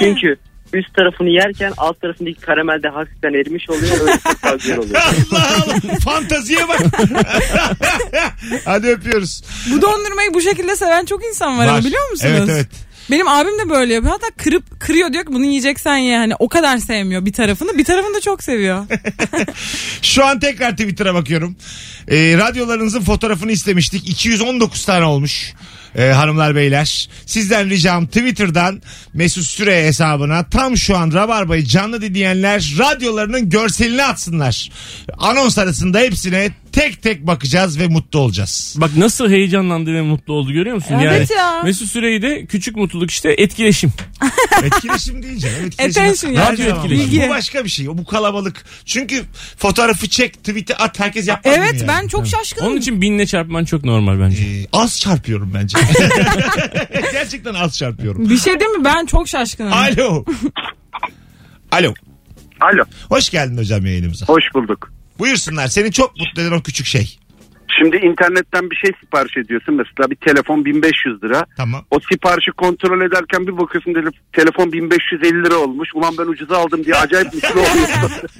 Çünkü 0.00 0.36
üst 0.72 0.94
tarafını 0.94 1.28
yerken 1.28 1.72
alt 1.76 2.00
tarafındaki 2.00 2.40
karamel 2.40 2.82
de 2.82 2.88
hafiften 2.88 3.34
erimiş 3.34 3.70
oluyor. 3.70 4.00
Öyle 4.00 4.18
çok 4.22 4.42
daha 4.42 4.54
güzel 4.54 4.78
oluyor. 4.78 5.00
Allah 5.32 5.48
Allah. 5.64 5.98
Fantaziye 6.04 6.68
bak. 6.68 6.80
Hadi 8.64 8.86
öpüyoruz. 8.86 9.42
Bu 9.72 9.82
dondurmayı 9.82 10.34
bu 10.34 10.40
şekilde 10.40 10.76
seven 10.76 11.04
çok 11.04 11.24
insan 11.24 11.58
var, 11.58 11.66
ama 11.66 11.78
biliyor 11.78 12.10
musunuz? 12.10 12.34
Evet 12.36 12.48
evet. 12.48 12.68
Benim 13.10 13.28
abim 13.28 13.58
de 13.58 13.70
böyle 13.70 13.94
yapıyor. 13.94 14.12
Hatta 14.12 14.42
kırıp 14.44 14.80
kırıyor 14.80 15.12
diyor 15.12 15.24
ki 15.24 15.32
bunu 15.32 15.44
yiyeceksen 15.44 15.96
ye. 15.96 16.16
Hani 16.18 16.34
o 16.38 16.48
kadar 16.48 16.78
sevmiyor 16.78 17.24
bir 17.24 17.32
tarafını. 17.32 17.78
Bir 17.78 17.84
tarafını 17.84 18.14
da 18.14 18.20
çok 18.20 18.42
seviyor. 18.42 18.86
Şu 20.02 20.24
an 20.24 20.40
tekrar 20.40 20.70
Twitter'a 20.70 21.14
bakıyorum. 21.14 21.56
Ee, 22.08 22.36
radyolarınızın 22.38 23.00
fotoğrafını 23.00 23.52
istemiştik. 23.52 24.08
219 24.08 24.84
tane 24.84 25.04
olmuş. 25.04 25.54
Ee, 25.94 26.08
hanımlar 26.08 26.54
beyler. 26.54 27.08
Sizden 27.26 27.70
ricam 27.70 28.06
Twitter'dan 28.06 28.82
Mesut 29.14 29.44
Süre 29.44 29.86
hesabına 29.86 30.44
tam 30.44 30.76
şu 30.76 30.96
an 30.96 31.12
Rabarba'yı 31.12 31.64
canlı 31.64 32.02
dinleyenler 32.02 32.74
radyolarının 32.78 33.50
görselini 33.50 34.02
atsınlar. 34.02 34.70
Anons 35.18 35.58
arasında 35.58 35.98
hepsine 35.98 36.50
tek 36.72 37.02
tek 37.02 37.26
bakacağız 37.26 37.78
ve 37.78 37.88
mutlu 37.88 38.18
olacağız. 38.18 38.76
Bak 38.78 38.90
nasıl 38.96 39.30
heyecanlandı 39.30 39.94
ve 39.94 40.02
mutlu 40.02 40.34
oldu 40.34 40.52
görüyor 40.52 40.76
musun? 40.76 40.94
Evet 41.00 41.30
yani 41.30 41.38
ya. 41.38 41.62
Mesut 41.62 41.88
Süreyi 41.88 42.22
de 42.22 42.46
küçük 42.46 42.76
mutluluk 42.76 43.10
işte 43.10 43.34
etkileşim. 43.38 43.92
Etkileşim 44.64 45.22
değil 45.22 45.38
canım. 45.38 45.66
Etkileşim. 45.66 46.02
Attention 46.02 46.32
ya. 46.32 46.52
Radyo 46.52 46.64
etkileşim. 46.66 47.10
Bilgi. 47.10 47.22
Bu 47.26 47.28
başka 47.28 47.64
bir 47.64 47.70
şey. 47.70 47.86
Bu 47.86 48.04
kalabalık. 48.04 48.64
Çünkü 48.84 49.22
fotoğrafı 49.58 50.08
çek, 50.08 50.34
tweet'e 50.34 50.76
at 50.76 51.00
herkes 51.00 51.28
yapmaz 51.28 51.54
evet 51.58 51.74
yani. 51.74 51.88
ben 51.88 52.08
çok 52.08 52.26
şaşkınım. 52.26 52.68
Onun 52.68 52.76
için 52.76 53.00
binle 53.00 53.26
çarpman 53.26 53.64
çok 53.64 53.84
normal 53.84 54.20
bence. 54.20 54.42
Ee, 54.42 54.66
az 54.72 55.00
çarpıyorum 55.00 55.52
bence. 55.54 55.78
Gerçekten 57.12 57.54
az 57.54 57.78
çarpıyorum. 57.78 58.30
Bir 58.30 58.38
şey 58.38 58.60
değil 58.60 58.70
mi? 58.70 58.84
Ben 58.84 59.06
çok 59.06 59.28
şaşkınım. 59.28 59.72
Alo. 59.72 60.24
Alo. 61.72 61.94
Alo. 62.60 62.84
Hoş 63.08 63.30
geldin 63.30 63.56
hocam 63.56 63.86
yayınımıza. 63.86 64.26
Hoş 64.26 64.44
bulduk. 64.54 64.99
Buyursunlar. 65.20 65.66
Seni 65.68 65.92
çok 65.92 66.16
mutlu 66.16 66.42
eden 66.42 66.52
o 66.52 66.62
küçük 66.62 66.86
şey. 66.86 67.16
Şimdi 67.78 67.96
internetten 67.96 68.70
bir 68.70 68.76
şey 68.76 68.90
sipariş 69.00 69.36
ediyorsun. 69.36 69.74
Mesela 69.74 70.10
bir 70.10 70.16
telefon 70.16 70.64
1500 70.64 71.22
lira. 71.22 71.46
Tamam. 71.56 71.84
O 71.90 71.98
siparişi 72.12 72.50
kontrol 72.50 73.00
ederken 73.06 73.46
bir 73.46 73.58
bakıyorsun 73.58 73.90
tele- 73.90 74.12
telefon 74.32 74.72
1550 74.72 75.44
lira 75.44 75.54
olmuş. 75.56 75.88
Ulan 75.94 76.14
ben 76.18 76.26
ucuza 76.26 76.58
aldım 76.58 76.84
diye 76.84 76.94
acayip 76.94 77.34
mutlu 77.34 77.60
oluyorsun. 77.60 78.10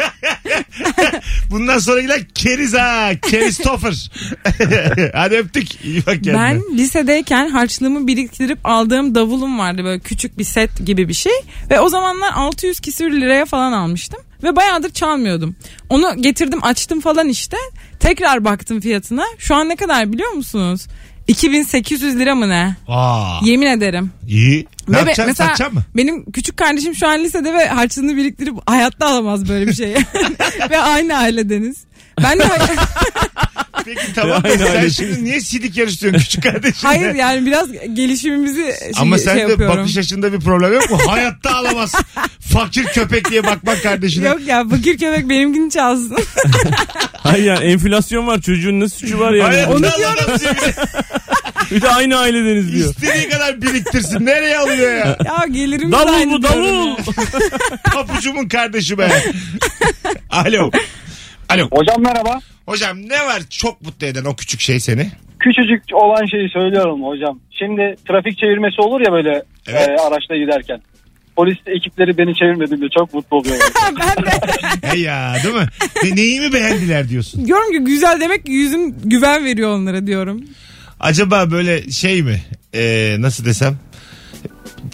Bundan 1.50 1.78
sonrakiler 1.78 2.28
keriz 2.34 2.74
ha. 2.74 3.10
Keristofer. 3.30 4.10
Hadi 5.14 5.36
öptük. 5.36 5.84
İyi 5.84 6.06
bak 6.06 6.14
kendine. 6.24 6.34
Ben 6.36 6.62
lisedeyken 6.78 7.48
harçlığımı 7.48 8.06
biriktirip 8.06 8.58
aldığım 8.64 9.14
davulum 9.14 9.58
vardı 9.58 9.84
böyle 9.84 10.00
küçük 10.00 10.38
bir 10.38 10.44
set 10.44 10.86
gibi 10.86 11.08
bir 11.08 11.14
şey 11.14 11.32
ve 11.70 11.80
o 11.80 11.88
zamanlar 11.88 12.30
600 12.34 12.80
küsür 12.80 13.12
liraya 13.12 13.44
falan 13.44 13.72
almıştım 13.72 14.20
ve 14.42 14.56
bayağıdır 14.56 14.90
çalmıyordum. 14.90 15.56
Onu 15.88 16.16
getirdim 16.22 16.64
açtım 16.64 17.00
falan 17.00 17.28
işte 17.28 17.56
tekrar 18.00 18.44
baktım 18.44 18.80
fiyatına 18.80 19.24
şu 19.38 19.54
an 19.54 19.68
ne 19.68 19.76
kadar 19.76 20.12
biliyor 20.12 20.30
musunuz? 20.32 20.86
2800 21.28 22.18
lira 22.18 22.34
mı 22.34 22.48
ne? 22.48 22.76
Aa, 22.88 23.38
Yemin 23.44 23.66
ederim. 23.66 24.10
iyi. 24.28 24.66
Ne 24.88 24.94
Ve 24.94 24.98
yapacaksın? 24.98 25.24
mesela 25.26 25.48
Satacaksın 25.48 25.74
mı? 25.78 25.84
benim 25.96 26.32
küçük 26.32 26.56
kardeşim 26.56 26.94
şu 26.94 27.08
an 27.08 27.18
lisede 27.24 27.54
ve 27.54 27.68
harçlığını 27.68 28.16
biriktirip 28.16 28.54
hayatta 28.66 29.06
alamaz 29.06 29.48
böyle 29.48 29.66
bir 29.66 29.72
şeyi. 29.74 29.96
ve 30.70 30.78
aynı 30.80 31.16
ailedeniz. 31.16 31.76
Ben 32.22 32.38
de 32.38 32.44
Peki 33.84 34.12
tamam 34.14 34.44
da 34.44 34.58
sen 34.58 34.88
şimdi 34.88 35.24
niye 35.24 35.40
sidik 35.40 35.76
yarıştırıyorsun 35.76 36.24
küçük 36.24 36.42
kardeşinle? 36.42 36.88
hayır 36.88 37.14
yani 37.14 37.46
biraz 37.46 37.72
gelişimimizi 37.72 38.64
şey, 38.64 38.90
Ama 38.96 39.18
sen 39.18 39.34
şey 39.36 39.46
de 39.46 39.50
yapıyorum. 39.50 39.78
bakış 39.78 39.96
açında 39.96 40.32
bir 40.32 40.40
problem 40.40 40.72
yok 40.72 40.90
mu? 40.90 40.98
Hayatta 41.06 41.54
alamaz. 41.56 41.94
Fakir 42.52 42.84
köpek 42.84 43.30
diye 43.30 43.44
bakmak 43.44 43.82
kardeşine. 43.82 44.26
Yok 44.28 44.40
ya 44.46 44.68
fakir 44.68 44.98
köpek 44.98 45.28
benimkini 45.28 45.70
çalsın. 45.70 46.18
Hayır 47.12 47.44
yani 47.44 47.64
enflasyon 47.64 48.26
var 48.26 48.40
çocuğun 48.40 48.80
ne 48.80 48.88
suçu 48.88 49.18
var 49.18 49.32
yani. 49.32 49.54
Hayatta 49.54 49.74
Onu 49.76 49.86
alamaz 49.86 50.40
diye 50.40 50.52
bir 51.70 51.82
de 51.82 51.88
aynı 51.88 52.18
ailedeniz 52.18 52.72
diyor. 52.72 52.90
İstediği 52.90 53.28
kadar 53.28 53.62
biriktirsin. 53.62 54.26
Nereye 54.26 54.58
alıyor 54.58 54.92
ya? 54.92 55.16
ya 55.26 55.46
gelirimiz 55.50 55.92
Davul 55.92 56.12
aynı 56.12 56.32
bu 56.32 56.42
davul. 56.42 56.96
Papucumun 57.92 58.48
kardeşi 58.48 58.98
be. 58.98 59.08
Alo. 60.30 60.70
Alo. 61.48 61.68
Hocam 61.72 62.02
merhaba. 62.02 62.40
Hocam 62.70 63.08
ne 63.08 63.26
var 63.26 63.42
çok 63.50 63.82
mutlu 63.82 64.06
eden 64.06 64.24
o 64.24 64.36
küçük 64.36 64.60
şey 64.60 64.80
seni? 64.80 65.10
Küçücük 65.40 65.82
olan 65.92 66.26
şeyi 66.26 66.48
söylüyorum 66.48 67.02
hocam. 67.06 67.40
Şimdi 67.58 67.96
trafik 68.08 68.38
çevirmesi 68.38 68.80
olur 68.80 69.00
ya 69.00 69.12
böyle 69.12 69.42
Evet. 69.68 69.88
e, 69.88 70.02
araçta 70.02 70.36
giderken. 70.36 70.80
Polis 71.36 71.58
ekipleri 71.66 72.18
beni 72.18 72.34
çevirmediğinde 72.34 72.86
çok 72.98 73.14
mutlu 73.14 73.36
oluyorum. 73.36 73.60
ben 74.00 74.24
de 74.24 74.30
Hey 74.82 75.00
ya 75.00 75.36
değil 75.44 75.54
mi? 75.54 75.66
Ne, 76.04 76.16
neyimi 76.16 76.52
beğendiler 76.52 77.08
diyorsun. 77.08 77.46
diyorum 77.46 77.72
ki 77.72 77.78
güzel 77.78 78.20
demek 78.20 78.46
ki 78.46 78.52
yüzüm 78.52 78.94
güven 79.04 79.44
veriyor 79.44 79.70
onlara 79.74 80.06
diyorum. 80.06 80.44
Acaba 81.00 81.50
böyle 81.50 81.90
şey 81.90 82.22
mi? 82.22 82.42
Ee, 82.74 83.16
nasıl 83.18 83.44
desem? 83.44 83.78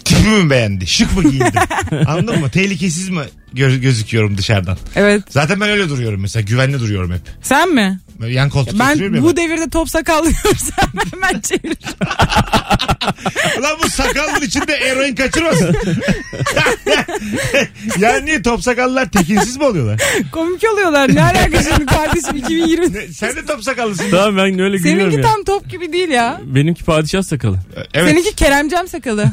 Tipimi 0.05 0.43
mi 0.43 0.49
beğendi? 0.49 0.87
Şık 0.87 1.17
mı 1.17 1.23
giyindim? 1.23 1.61
Anladın 2.07 2.39
mı? 2.39 2.49
Tehlikesiz 2.49 3.09
mi 3.09 3.21
gö- 3.57 3.79
gözüküyorum 3.79 4.37
dışarıdan? 4.37 4.77
Evet. 4.95 5.23
Zaten 5.29 5.61
ben 5.61 5.69
öyle 5.69 5.89
duruyorum 5.89 6.21
mesela. 6.21 6.43
Güvenli 6.43 6.79
duruyorum 6.79 7.13
hep. 7.13 7.21
Sen 7.41 7.73
mi? 7.73 7.99
Yan 8.27 8.49
koltuk 8.49 8.79
Ben 8.79 8.95
ya 8.95 9.21
bu 9.23 9.37
devirde 9.37 9.69
top 9.69 9.89
sakal 9.89 10.25
görsem 10.43 10.91
hemen 11.11 11.39
çevir. 11.41 11.77
Ulan 13.59 13.77
bu 13.83 13.89
sakallın 13.89 14.41
içinde 14.41 14.73
eroin 14.73 15.15
kaçırmasın. 15.15 15.75
yani 17.99 18.25
niye 18.25 18.41
top 18.41 18.63
sakallılar 18.63 19.09
tekinsiz 19.11 19.57
mi 19.57 19.63
oluyorlar? 19.63 19.99
Komik 20.31 20.63
oluyorlar. 20.73 21.15
Ne 21.15 21.23
alaka 21.23 21.63
şimdi 21.63 21.85
kardeşim 21.85 22.35
2020. 22.35 22.93
Ne, 22.93 23.07
sen 23.07 23.35
de 23.35 23.45
top 23.45 23.63
sakallısın. 23.63 24.05
Tamam 24.11 24.37
ben 24.37 24.59
öyle 24.59 24.77
gülüyorum 24.77 25.11
Seninki 25.11 25.27
ya. 25.27 25.33
tam 25.33 25.43
top 25.43 25.69
gibi 25.69 25.93
değil 25.93 26.09
ya. 26.09 26.41
Benimki 26.45 26.83
padişah 26.83 27.23
sakalı. 27.23 27.59
Evet. 27.93 28.11
Seninki 28.11 28.35
Keremcem 28.35 28.87
sakalı. 28.87 29.25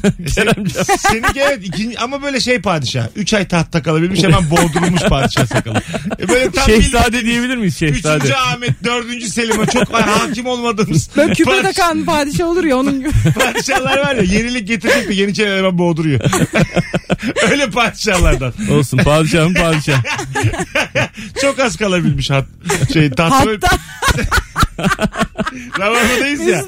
Seninki 0.98 1.40
evet 1.40 1.58
ikinci, 1.62 1.98
ama 1.98 2.22
böyle 2.22 2.40
şey 2.40 2.60
padişah. 2.60 3.06
Üç 3.16 3.34
ay 3.34 3.48
tahtta 3.48 3.82
kalabilmiş 3.82 4.13
hemen 4.22 4.50
boğdurulmuş 4.50 5.02
padişah 5.02 5.46
sakalı. 5.46 5.82
E 6.20 6.28
Böyle 6.28 6.50
tam 6.50 6.66
Şehzade 6.66 7.24
diyebilir 7.24 7.56
miyiz 7.56 7.78
şehzade? 7.78 8.16
Üçüncü 8.16 8.34
Ahmet, 8.34 8.84
dördüncü 8.84 9.28
Selim'e 9.28 9.66
çok 9.66 9.92
hakim 9.94 10.46
olmadığımız 10.46 11.10
Böyle 11.16 11.32
küpe 11.34 11.50
padişah- 11.50 11.62
takan 11.62 12.04
padişah 12.04 12.46
olur 12.46 12.64
ya 12.64 12.76
onun 12.76 12.98
gibi. 13.00 13.10
padişahlar 13.38 13.98
var 13.98 14.14
ya 14.16 14.22
yenilik 14.22 14.68
getirecek 14.68 15.08
de 15.08 15.14
yeniçeri 15.14 15.56
hemen 15.58 15.78
boğduruyor. 15.78 16.20
Öyle 17.50 17.70
padişahlardan. 17.70 18.52
Olsun 18.70 18.98
padişahın 18.98 19.54
padişah. 19.54 20.02
Çok 21.40 21.58
az 21.60 21.76
kalabilmiş 21.76 22.30
hat, 22.30 22.44
şey 22.92 23.10
tahta. 23.10 23.50
Hatta 23.50 23.68
Rabarbadayız 25.78 26.40
ya. 26.40 26.64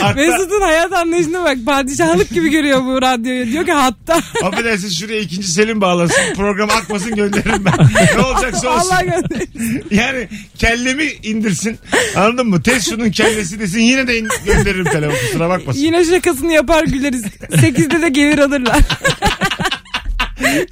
Hatta 0.00 0.14
Mesut'un 0.14 0.60
hayat 0.60 0.92
anlayışına 0.92 1.44
bak. 1.44 1.56
Padişahlık 1.66 2.30
gibi 2.30 2.48
görüyor 2.50 2.84
bu 2.84 3.02
radyoyu. 3.02 3.46
Diyor 3.46 3.64
ki 3.66 3.72
hatta. 3.72 4.20
affedersin 4.44 4.88
şuraya 4.88 5.20
ikinci 5.20 5.48
Selim 5.48 5.80
bağlasın. 5.80 6.34
Program 6.36 6.69
akmasın 6.70 7.14
gönderirim 7.14 7.64
ben. 7.64 7.74
Ne 8.16 8.20
olacaksa 8.24 8.68
olsun. 8.76 8.90
Allah 8.90 9.02
gönder. 9.02 9.42
Yani 9.90 10.28
kellemi 10.58 11.04
indirsin. 11.22 11.78
Anladın 12.16 12.46
mı? 12.46 12.62
Tez 12.62 12.90
şunun 12.90 13.10
kellesi 13.10 13.60
desin. 13.60 13.80
Yine 13.80 14.06
de 14.06 14.18
in- 14.18 14.28
gönderirim 14.44 14.84
telefon 14.84 15.16
kusura 15.26 15.48
bakmasın. 15.48 15.80
Yine 15.80 16.04
şakasını 16.04 16.52
yapar 16.52 16.84
güleriz. 16.84 17.22
Sekizde 17.60 18.02
de 18.02 18.08
gelir 18.08 18.38
alırlar. 18.38 18.78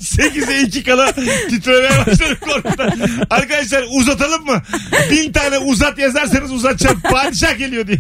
8'e 0.00 0.61
2 0.62 0.82
kala 0.82 1.12
titremeye 1.50 2.06
başladık 2.06 2.40
korkudan. 2.40 2.92
Arkadaşlar 3.30 3.85
uzatalım 4.00 4.44
mı? 4.44 4.62
Bin 5.11 5.32
tane 5.32 5.58
uzat 5.58 5.99
yazarsanız 5.99 6.52
uzatacağım. 6.52 7.00
Padişah 7.00 7.58
geliyor 7.58 7.87
diye. 7.87 7.99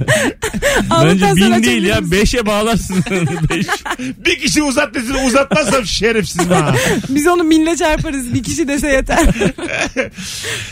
Bence 0.90 1.26
bin 1.36 1.62
değil 1.62 1.82
ya 1.82 2.10
beşe 2.10 2.46
bağlarsın. 2.46 3.04
Beş. 3.50 3.66
Bir 3.98 4.38
kişi 4.38 4.62
uzat 4.62 4.94
desin 4.94 5.14
uzatmazsam 5.26 5.86
şerefsiz 5.86 6.50
ha. 6.50 6.74
Biz 7.08 7.26
onu 7.26 7.44
minle 7.44 7.76
çarparız. 7.76 8.34
Bir 8.34 8.42
kişi 8.42 8.68
dese 8.68 8.88
yeter. 8.88 9.28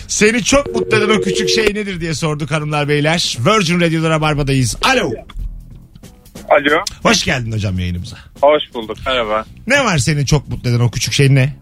Seni 0.09 0.45
çok 0.45 0.75
mutlu 0.75 0.97
eden 0.97 1.09
o 1.19 1.21
küçük 1.21 1.49
şey 1.49 1.65
nedir 1.65 2.01
diye 2.01 2.15
sorduk 2.15 2.51
hanımlar 2.51 2.89
beyler. 2.89 3.39
Virgin 3.47 3.81
Radio'da 3.81 4.11
Rabarba'dayız. 4.11 4.77
Alo. 4.83 5.11
Alo. 6.49 6.85
Hoş 7.03 7.25
geldin 7.25 7.53
hocam 7.53 7.79
yayınımıza. 7.79 8.17
Hoş 8.41 8.63
bulduk. 8.75 8.97
Merhaba. 9.07 9.45
Ne 9.67 9.85
var 9.85 9.99
seni 9.99 10.27
çok 10.27 10.49
mutlu 10.49 10.71
eden 10.71 10.81
o 10.81 10.91
küçük 10.91 11.13
şey 11.13 11.35
ne? 11.35 11.57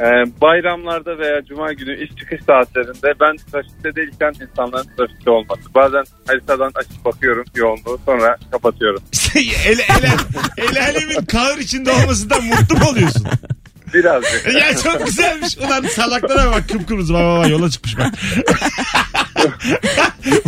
Ee, 0.00 0.04
bayramlarda 0.40 1.18
veya 1.18 1.44
cuma 1.44 1.72
günü 1.72 2.04
iş 2.04 2.10
çıkış 2.16 2.40
saatlerinde 2.44 3.14
ben 3.20 3.36
trafikte 3.36 3.96
değilken 3.96 4.32
insanların 4.46 4.96
trafikte 4.96 5.30
olması. 5.30 5.74
Bazen 5.74 6.04
haritadan 6.26 6.70
açıp 6.74 7.04
bakıyorum 7.04 7.44
yoğunluğu 7.54 8.00
sonra 8.06 8.36
kapatıyorum. 8.50 9.02
el, 9.66 9.78
el, 9.78 10.10
el 10.58 10.82
alemin 10.84 11.24
kahır 11.24 11.58
içinde 11.58 11.90
olmasından 11.90 12.44
mutlu 12.44 12.78
mu 12.78 12.84
oluyorsun? 12.90 13.26
Birazcık. 13.94 14.46
ya 14.54 14.76
çok 14.82 15.06
güzelmiş. 15.06 15.56
Ulan 15.58 15.84
salaklara 15.94 16.50
bak 16.52 16.68
kıpkırmızı 16.68 17.14
baba 17.14 17.36
baba 17.36 17.48
yola 17.48 17.70
çıkmış 17.70 17.98
bak. 17.98 18.14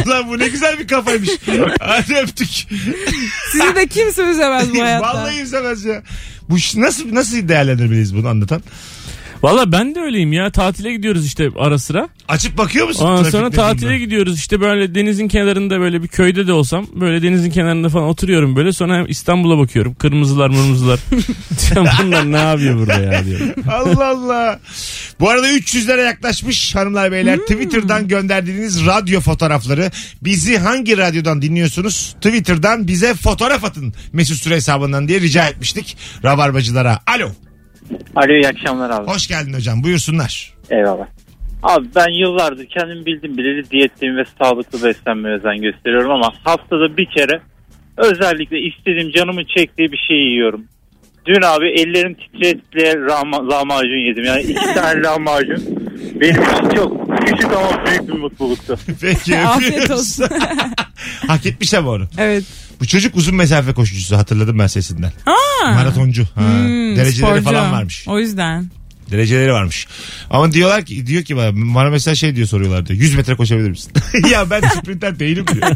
Ulan 0.07 0.29
bu 0.29 0.39
ne 0.39 0.49
güzel 0.49 0.79
bir 0.79 0.89
kafaymış. 0.89 1.31
Hadi 1.81 2.15
öptük. 2.17 2.49
Sizi 3.53 3.77
de 3.77 3.87
kimse 3.87 4.23
üzemez 4.23 4.75
bu 4.75 4.79
hayatta. 4.83 5.07
Vallahi 5.07 5.41
üzemez 5.41 5.85
ya. 5.85 6.03
Bu 6.51 6.59
ş- 6.59 6.81
nasıl 6.81 7.15
nasıl 7.15 7.49
değerlendirmeliyiz 7.49 8.15
bunu 8.17 8.29
anlatan? 8.29 8.63
Valla 9.43 9.73
ben 9.73 9.95
de 9.95 10.01
öyleyim 10.01 10.33
ya. 10.33 10.51
Tatile 10.51 10.93
gidiyoruz 10.93 11.27
işte 11.27 11.49
ara 11.57 11.79
sıra. 11.79 12.09
Açıp 12.29 12.59
bakıyor 12.59 12.89
musun? 12.89 13.05
Ondan 13.05 13.17
trafik 13.17 13.33
sonra 13.33 13.51
tatile 13.51 13.99
gidiyoruz 13.99 14.39
işte 14.39 14.61
böyle 14.61 14.95
denizin 14.95 15.29
kenarında 15.29 15.81
böyle 15.81 16.03
bir 16.03 16.09
köyde 16.09 16.47
de 16.47 16.53
olsam 16.53 16.87
böyle 16.95 17.23
denizin 17.23 17.51
kenarında 17.51 17.89
falan 17.89 18.09
oturuyorum 18.09 18.57
böyle 18.57 18.73
sonra 18.73 19.07
İstanbul'a 19.09 19.59
bakıyorum 19.59 19.95
kırmızılar 19.95 20.49
mırmızılar 20.49 21.01
bunlar 22.03 22.33
ne 22.33 22.37
yapıyor 22.37 22.79
burada 22.79 23.01
ya 23.01 23.25
diyorum. 23.25 23.49
Allah 23.71 24.07
Allah. 24.09 24.61
Bu 25.21 25.31
arada 25.31 25.51
300'lere 25.51 26.05
yaklaşmış 26.05 26.75
hanımlar 26.75 27.13
beyler. 27.13 27.37
Hmm. 27.37 27.45
Twitter'dan 27.45 28.09
gönderdiğiniz 28.09 28.87
radyo 28.87 29.21
fotoğrafları. 29.21 29.91
Bizi 30.23 30.59
hangi 30.59 30.97
radyodan 30.97 31.43
dinliyorsunuz? 31.43 32.15
Twitter'dan 32.21 32.89
bize 32.89 33.15
fotoğraf 33.15 33.65
atın. 33.65 33.95
Mesut 34.13 34.37
Süre 34.37 34.55
hesabından 34.55 35.09
diye 35.09 35.21
rica 35.21 35.49
etmiştik. 35.49 35.97
Rabarbacılara. 36.25 37.01
Alo. 37.07 37.31
Alo 38.17 38.33
iyi 38.33 38.49
akşamlar 38.49 38.91
abi. 38.91 39.07
Hoş 39.11 39.27
geldin 39.27 39.53
hocam. 39.55 39.83
Buyursunlar. 39.85 40.55
Eyvallah. 40.71 41.07
Abi 41.63 41.87
ben 41.97 42.21
yıllardır 42.21 42.67
kendim 42.67 43.07
bildim 43.07 43.39
bileli 43.39 43.71
diyetteyim 43.71 44.17
ve 44.17 44.25
sağlıklı 44.43 44.85
beslenmeye 44.85 45.35
özen 45.37 45.57
gösteriyorum 45.63 46.11
ama 46.11 46.33
haftada 46.45 46.97
bir 46.97 47.07
kere 47.17 47.41
özellikle 47.97 48.59
istediğim 48.61 49.11
canımın 49.11 49.45
çektiği 49.57 49.93
bir 49.93 50.01
şey 50.09 50.17
yiyorum. 50.17 50.65
Dün 51.27 51.43
abi 51.43 51.67
ellerim 51.81 52.15
titretle 52.15 52.93
lahma- 52.93 53.51
lahmacun 53.51 54.09
yedim. 54.09 54.25
Yani 54.25 54.43
iki 54.43 54.55
tane 54.75 55.03
lahmacun 55.03 55.65
benim 56.21 56.43
için 56.43 56.69
çok 56.77 57.19
küçük 57.27 57.53
ama 57.53 57.87
büyük 57.87 58.09
bir 58.09 58.13
mutluluktu. 58.19 58.77
Peki 59.01 59.39
Afiyet 59.39 59.73
öpüyoruz. 59.73 59.91
olsun. 60.21 60.27
Hak 61.29 61.47
etmiş 61.47 61.75
ama 61.75 61.91
onu. 61.91 62.05
evet. 62.19 62.45
Bu 62.81 62.87
çocuk 62.87 63.17
uzun 63.17 63.35
mesafe 63.37 63.73
koşucusu 63.73 64.17
hatırladım 64.17 64.59
ben 64.59 64.67
sesinden. 64.67 65.13
Aa. 65.27 65.75
Maratoncu. 66.09 66.25
Ha. 66.35 66.41
Hmm, 66.41 66.97
Dereceleri 66.97 67.13
sporcu. 67.31 67.45
falan 67.45 67.73
varmış. 67.73 68.05
O 68.09 68.19
yüzden. 68.19 68.67
Dereceleri 69.11 69.53
varmış. 69.53 69.87
Ama 70.31 70.53
diyorlar 70.53 70.85
ki 70.85 71.07
diyor 71.07 71.23
ki 71.23 71.37
bana, 71.37 71.51
bana 71.55 71.91
mesela 71.91 72.15
şey 72.15 72.37
diyor 72.37 72.47
soruyorlar 72.47 72.87
diyor. 72.87 73.01
100 73.01 73.15
metre 73.17 73.35
koşabilir 73.35 73.71
misin? 73.71 73.93
ya 74.31 74.51
ben 74.51 74.61
sprinter 74.61 75.19
değilim 75.19 75.45
diyor. 75.55 75.71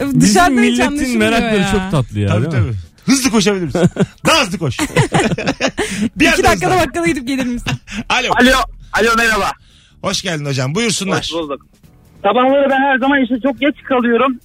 Bizim 0.00 0.20
Dışarıdan 0.20 0.50
hiç 0.52 0.58
milletin 0.60 0.86
anlaşılmıyor 0.86 1.18
merakları 1.30 1.60
ya. 1.62 1.70
çok 1.72 1.90
tatlı 1.90 2.20
ya. 2.20 2.28
tabii 2.28 2.52
değil 2.52 2.62
mi? 2.64 2.70
tabii. 2.72 3.12
Hızlı 3.14 3.30
koşabilir 3.30 3.64
misin? 3.64 3.90
Daha 4.26 4.42
hızlı 4.46 4.58
koş. 4.58 4.78
bir 6.16 6.26
İki 6.26 6.34
anda 6.34 6.42
dakikada 6.42 6.74
hızlan. 6.74 6.86
bakkala 6.86 7.06
gidip 7.06 7.26
gelir 7.28 7.46
misin? 7.46 7.72
Alo. 8.08 8.28
Alo. 8.40 8.50
Alo 8.92 9.08
merhaba. 9.16 9.50
Hoş 10.02 10.22
geldin 10.22 10.44
hocam. 10.44 10.74
Buyursunlar. 10.74 11.30
bulduk. 11.34 11.66
Sabahları 12.22 12.70
ben 12.70 12.80
her 12.80 12.98
zaman 12.98 13.22
işte 13.22 13.34
çok 13.42 13.60
geç 13.60 13.74
kalıyorum. 13.88 14.38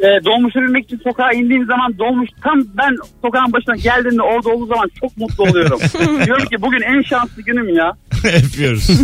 Ee, 0.00 0.24
dolmuşa 0.24 0.60
binmek 0.60 0.84
için 0.84 1.00
sokağa 1.04 1.32
indiğim 1.32 1.66
zaman 1.66 1.98
dolmuş 1.98 2.28
tam 2.42 2.58
ben 2.78 2.96
sokağın 3.22 3.52
başına 3.52 3.76
geldiğimde 3.76 4.22
orada 4.22 4.48
olduğu 4.48 4.66
zaman 4.66 4.90
çok 5.00 5.16
mutlu 5.16 5.44
oluyorum. 5.44 5.80
Diyorum 6.26 6.44
ki 6.46 6.56
bugün 6.62 6.80
en 6.80 7.02
şanslı 7.02 7.42
günüm 7.42 7.76
ya. 7.76 7.92
Öpüyoruz. 8.24 8.88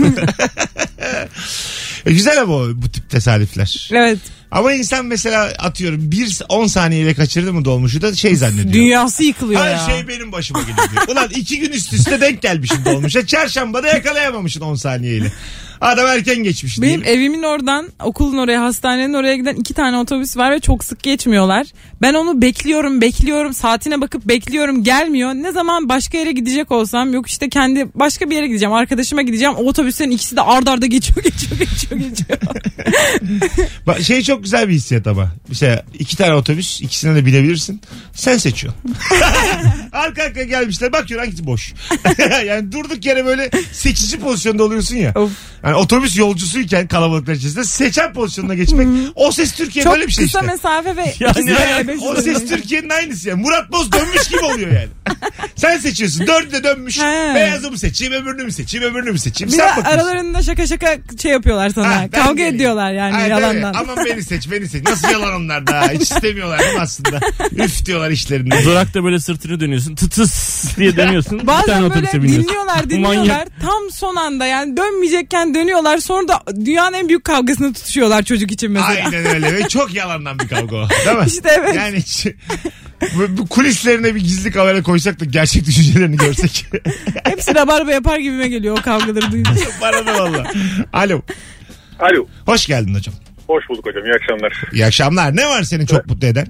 E, 2.07 2.13
Güzel 2.13 2.41
ama 2.43 2.55
o, 2.55 2.69
bu 2.75 2.89
tip 2.89 3.11
tesadüfler. 3.11 3.89
Evet. 3.93 4.19
Ama 4.51 4.73
insan 4.73 5.07
mesela 5.07 5.45
atıyorum 5.59 6.11
bir 6.11 6.39
10 6.49 6.67
saniyeyle 6.67 7.15
kaçırdı 7.15 7.53
mı 7.53 7.65
dolmuşu 7.65 8.03
da 8.03 8.15
şey 8.15 8.37
zannediyor. 8.37 8.73
Dünyası 8.73 9.25
yıkılıyor 9.25 9.61
Her 9.61 9.71
ya. 9.71 9.79
şey 9.79 10.09
benim 10.09 10.33
başıma 10.33 10.61
geliyor. 10.61 10.77
diyor. 10.93 11.09
Ulan 11.09 11.29
iki 11.37 11.61
gün 11.61 11.71
üst 11.73 11.93
üste 11.93 12.21
denk 12.21 12.43
gelmişim 12.43 12.85
dolmuşa. 12.85 13.27
Çarşamba 13.27 13.83
da 13.83 13.89
yakalayamamışsın 13.89 14.61
10 14.61 14.75
saniyeyle. 14.75 15.33
Adam 15.81 16.07
erken 16.07 16.37
geçmiş 16.43 16.83
Benim 16.83 17.01
diyelim. 17.05 17.19
evimin 17.21 17.43
oradan 17.43 17.89
okulun 18.05 18.39
oraya 18.39 18.63
hastanenin 18.63 19.15
oraya 19.15 19.37
giden 19.37 19.55
iki 19.57 19.75
tane 19.75 19.99
otobüs 19.99 20.37
var 20.37 20.51
ve 20.53 20.61
çok 20.61 20.85
sık 20.85 21.03
geçmiyorlar. 21.03 21.67
Ben 22.03 22.15
onu 22.15 22.43
bekliyorum 22.43 23.01
bekliyorum 23.01 23.55
saatine 23.55 24.01
bakıp 24.01 24.25
bekliyorum 24.29 24.85
gelmiyor. 24.85 25.35
Ne 25.35 25.53
zaman 25.53 25.89
başka 25.89 26.19
yere 26.19 26.33
gidecek 26.33 26.73
olsam 26.73 27.13
yok 27.15 27.29
işte 27.29 27.49
kendi 27.49 27.89
başka 27.95 28.31
bir 28.31 28.35
yere 28.37 28.47
gideceğim 28.47 28.73
arkadaşıma 28.73 29.23
gideceğim. 29.23 29.55
O 29.55 29.65
otobüslerin 29.69 30.11
ikisi 30.11 30.37
de 30.37 30.43
ard 30.43 30.67
arda 30.67 30.87
geçiyor 30.87 31.23
geçiyor 31.25 31.59
geçiyor 31.59 32.01
geçiyor. 32.01 32.39
Şey 34.03 34.23
çok 34.23 34.43
güzel 34.43 34.69
bir 34.69 34.75
hissiyat 34.75 35.07
ama. 35.07 35.33
Mesela 35.49 35.83
iki 35.99 36.17
tane 36.17 36.35
otobüs 36.35 36.81
ikisine 36.81 37.15
de 37.15 37.27
binebilirsin. 37.27 37.81
Sen 38.15 38.37
seçiyorsun. 38.37 38.81
Arka 39.93 40.23
arkaya 40.23 40.45
gelmişler 40.45 40.93
bakıyorsun 40.93 41.27
hangisi 41.27 41.47
boş. 41.47 41.75
yani 42.47 42.73
durduk 42.73 43.07
yere 43.07 43.25
böyle 43.27 43.51
seçici 43.73 44.19
pozisyonda 44.21 44.65
oluyorsun 44.65 44.97
ya. 44.97 45.13
Of. 45.15 45.31
Yani 45.67 45.75
otobüs 45.77 46.17
yolcusuyken 46.19 46.87
kalabalıklar 46.89 47.35
içerisinde 47.35 47.65
seçen 47.65 48.13
pozisyonuna 48.13 48.55
geçmek. 48.55 48.89
o 49.15 49.33
ses 49.33 49.53
Türkiye 49.53 49.85
çok 49.85 49.93
böyle 49.95 50.07
bir 50.07 50.13
şey 50.13 50.25
kısa 50.25 50.39
işte. 50.41 50.53
mesafe 50.53 50.97
ve 50.97 51.15
Yani 51.21 51.89
beş 51.89 52.01
O 52.03 52.15
ses. 52.23 52.49
Türkiye'nin 52.49 52.91
aynısı 52.91 53.29
yani. 53.29 53.43
Murat 53.43 53.73
Boz 53.73 53.93
dönmüş 53.93 54.29
gibi 54.29 54.41
oluyor 54.41 54.71
yani. 54.73 54.89
Sen 55.57 55.79
seçiyorsun. 55.79 56.27
Dördü 56.27 56.53
de 56.53 56.65
dönmüş. 56.65 56.99
He. 57.01 57.33
Beyazı 57.35 57.71
mı 57.71 57.79
seçeyim 57.79 58.13
öbürünü 58.15 58.43
mü 58.45 58.53
seçeyim 58.53 58.87
öbürünü 58.87 59.13
mü 59.13 59.19
seçeyim. 59.19 59.53
Bir 59.53 59.57
Sen 59.59 59.67
bakıyorsun. 59.77 59.93
aralarında 59.99 60.43
şaka 60.43 60.67
şaka 60.67 60.97
şey 61.23 61.33
yapıyorlar 61.33 61.69
sana. 61.71 61.97
Ha, 61.97 62.01
ben 62.13 62.25
Kavga 62.25 62.37
de- 62.43 62.49
ediyorlar 62.49 62.93
yani 62.93 63.13
Ha, 63.13 63.21
yalandan. 63.21 63.73
tabii. 63.73 63.91
Aman 63.93 64.05
beni 64.05 64.23
seç 64.23 64.51
beni 64.51 64.69
seç. 64.69 64.85
Nasıl 64.89 65.09
yalan 65.11 65.35
onlar 65.35 65.67
da 65.67 65.83
hiç 65.93 66.03
istemiyorlar 66.13 66.59
değil 66.59 66.75
mi 66.75 66.81
aslında? 66.81 67.21
Üf 67.53 67.87
diyorlar 67.87 68.11
işlerinde. 68.11 68.65
Durakta 68.65 69.05
böyle 69.05 69.19
sırtını 69.21 69.61
dönüyorsun. 69.61 69.95
Tıtıs 69.95 70.77
diye 70.77 70.97
dönüyorsun. 70.97 71.41
bir 71.41 71.47
tane 71.47 71.63
Bazen 71.63 71.83
böyle 71.83 71.93
otobüse 71.93 72.23
biniyorsun. 72.23 72.49
dinliyorlar 72.49 72.91
dinliyorlar. 72.91 73.17
Manyak. 73.19 73.49
Tam 73.61 73.91
son 73.93 74.17
anda 74.17 74.47
yani 74.47 74.77
dönmeyecekken 74.77 75.55
dönüyorlar. 75.57 75.99
Sonra 75.99 76.29
da 76.29 76.43
dünyanın 76.65 76.97
en 76.97 77.09
büyük 77.09 77.25
kavgasını 77.25 77.73
tutuşuyorlar 77.75 78.23
çocuk 78.23 78.53
için 78.53 78.71
mesela. 78.71 79.07
Aynen 79.07 79.27
öyle 79.35 79.55
ve 79.55 79.69
çok 79.69 79.95
yalandan 79.95 80.39
bir 80.39 80.49
kavga 80.49 80.77
o. 80.77 80.89
Değil 81.07 81.17
mi? 81.19 81.25
İşte 81.27 81.49
evet. 81.59 81.75
Yani 81.77 81.97
hiç- 81.97 82.27
bu, 83.15 83.39
bu 83.39 83.47
kulislerine 83.47 84.15
bir 84.15 84.21
gizli 84.21 84.51
kamera 84.51 84.83
koysak 84.83 85.21
da 85.21 85.25
gerçek 85.25 85.67
düşüncelerini 85.67 86.17
görsek. 86.17 86.67
Hepsi 87.25 87.55
rabarba 87.55 87.93
yapar 87.93 88.19
gibime 88.19 88.49
geliyor 88.49 88.79
o 88.79 88.83
kavgaları 88.83 89.33
duyunca. 89.33 89.51
Bana 89.81 90.07
da 90.07 90.15
valla. 90.19 90.45
Alo. 90.93 91.23
Alo. 91.99 92.27
Hoş 92.47 92.67
geldin 92.67 92.95
hocam. 92.95 93.15
Hoş 93.47 93.69
bulduk 93.69 93.87
hocam. 93.87 94.05
İyi 94.05 94.15
akşamlar. 94.15 94.63
İyi 94.73 94.87
akşamlar. 94.87 95.37
Ne 95.37 95.47
var 95.47 95.63
seni 95.63 95.87
çok 95.87 96.07
mutlu 96.07 96.27
eden? 96.27 96.47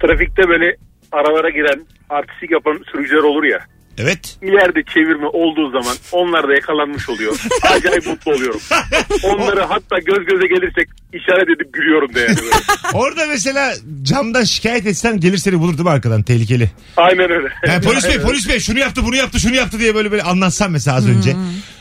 Trafikte 0.00 0.48
böyle 0.48 0.76
aralara 1.12 1.50
giren 1.50 1.86
artistik 2.10 2.50
yapan 2.50 2.80
sürücüler 2.92 3.22
olur 3.22 3.44
ya. 3.44 3.58
Evet. 3.98 4.36
İleride 4.42 4.82
çevirme 4.94 5.26
olduğu 5.26 5.70
zaman 5.70 5.96
onlar 6.12 6.48
da 6.48 6.54
yakalanmış 6.54 7.08
oluyor. 7.08 7.36
Acayip 7.62 8.06
mutlu 8.06 8.32
oluyorum. 8.32 8.60
Onları 9.24 9.60
hatta 9.60 9.98
göz 9.98 10.26
göze 10.26 10.46
gelirsek 10.46 10.88
işaret 11.12 11.48
edip 11.48 11.72
gülüyorum 11.72 12.14
da 12.14 12.20
yani. 12.20 12.36
Böyle. 12.36 12.50
Orada 12.94 13.26
mesela 13.26 13.72
camdan 14.02 14.44
şikayet 14.44 14.86
etsen 14.86 15.20
gelir 15.20 15.38
seni 15.38 15.58
bulur 15.60 15.72
değil 15.72 15.82
mi 15.84 15.90
arkadan 15.90 16.22
tehlikeli. 16.22 16.70
Aynen 16.96 17.30
öyle. 17.30 17.48
Yani 17.66 17.84
polis 17.84 18.08
bey 18.08 18.18
polis 18.20 18.48
bey 18.48 18.60
şunu 18.60 18.78
yaptı 18.78 19.04
bunu 19.04 19.16
yaptı 19.16 19.40
şunu 19.40 19.54
yaptı 19.54 19.78
diye 19.78 19.94
böyle 19.94 20.10
böyle 20.10 20.22
anlatsan 20.22 20.70
mesela 20.70 20.96
az 20.96 21.08
önce. 21.08 21.36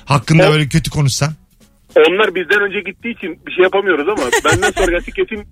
Hakkında 0.06 0.50
O- 0.50 0.52
böyle 0.54 0.68
kötü 0.68 0.90
konuşsan. 0.92 1.34
Onlar 1.96 2.36
bizden 2.36 2.62
önce 2.62 2.80
gittiği 2.80 3.18
için 3.18 3.40
bir 3.48 3.52
şey 3.52 3.64
yapamıyoruz 3.64 4.10
ama 4.10 4.30
benden 4.46 4.72
sonraki 4.72 5.12
kesin 5.12 5.48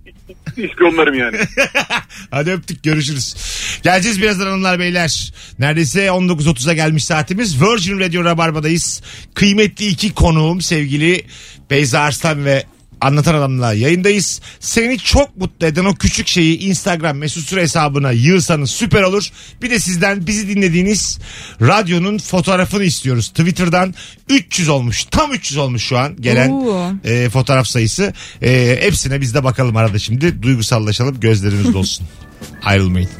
ispiyonlarım 0.56 1.14
yani. 1.14 1.36
Hadi 2.30 2.50
öptük 2.50 2.82
görüşürüz. 2.82 3.34
Geleceğiz 3.82 4.22
birazdan 4.22 4.46
hanımlar 4.46 4.78
beyler. 4.78 5.32
Neredeyse 5.58 6.06
19.30'a 6.06 6.72
gelmiş 6.72 7.04
saatimiz. 7.04 7.62
Virgin 7.62 8.00
Radio 8.00 8.24
Rabarba'dayız. 8.24 9.02
Kıymetli 9.34 9.86
iki 9.86 10.14
konuğum 10.14 10.60
sevgili 10.60 11.24
Beyza 11.70 12.00
Arslan 12.00 12.44
ve 12.44 12.64
Anlatan 13.00 13.34
Adam'la 13.34 13.72
yayındayız. 13.72 14.40
Seni 14.60 14.98
çok 14.98 15.36
mutlu 15.36 15.66
eden 15.66 15.84
o 15.84 15.94
küçük 15.94 16.28
şeyi 16.28 16.58
Instagram 16.58 17.16
mesut 17.16 17.48
süre 17.48 17.62
hesabına 17.62 18.10
yığsanız 18.12 18.70
süper 18.70 19.02
olur. 19.02 19.28
Bir 19.62 19.70
de 19.70 19.78
sizden 19.80 20.26
bizi 20.26 20.48
dinlediğiniz 20.48 21.18
radyonun 21.60 22.18
fotoğrafını 22.18 22.84
istiyoruz. 22.84 23.28
Twitter'dan 23.28 23.94
300 24.28 24.68
olmuş. 24.68 25.04
Tam 25.04 25.32
300 25.32 25.58
olmuş 25.58 25.84
şu 25.84 25.98
an 25.98 26.16
gelen 26.20 26.50
Oo. 26.50 26.92
e, 27.04 27.28
fotoğraf 27.30 27.66
sayısı. 27.66 28.12
E, 28.42 28.78
hepsine 28.80 29.20
biz 29.20 29.34
de 29.34 29.44
bakalım 29.44 29.76
arada 29.76 29.98
şimdi. 29.98 30.42
Duygusallaşalım 30.42 31.20
gözlerimiz 31.20 31.74
dolsun. 31.74 32.06
Ayrılmayın. 32.62 33.10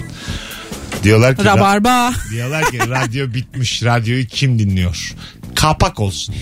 Diyorlar 1.05 1.37
ki 1.37 1.45
Rabarba. 1.45 2.13
diyorlar 2.31 2.71
ki 2.71 2.79
radyo 2.79 3.35
bitmiş. 3.35 3.83
Radyoyu 3.83 4.27
kim 4.27 4.59
dinliyor? 4.59 5.15
Kapak 5.55 6.01
olsun. 6.01 6.35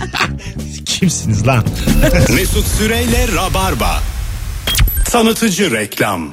Kimsiniz 0.86 1.46
lan? 1.46 1.64
Mesut 2.34 2.66
Süreyle 2.66 3.28
Rabarba. 3.36 4.02
Tanıtıcı 5.04 5.70
reklam. 5.70 6.30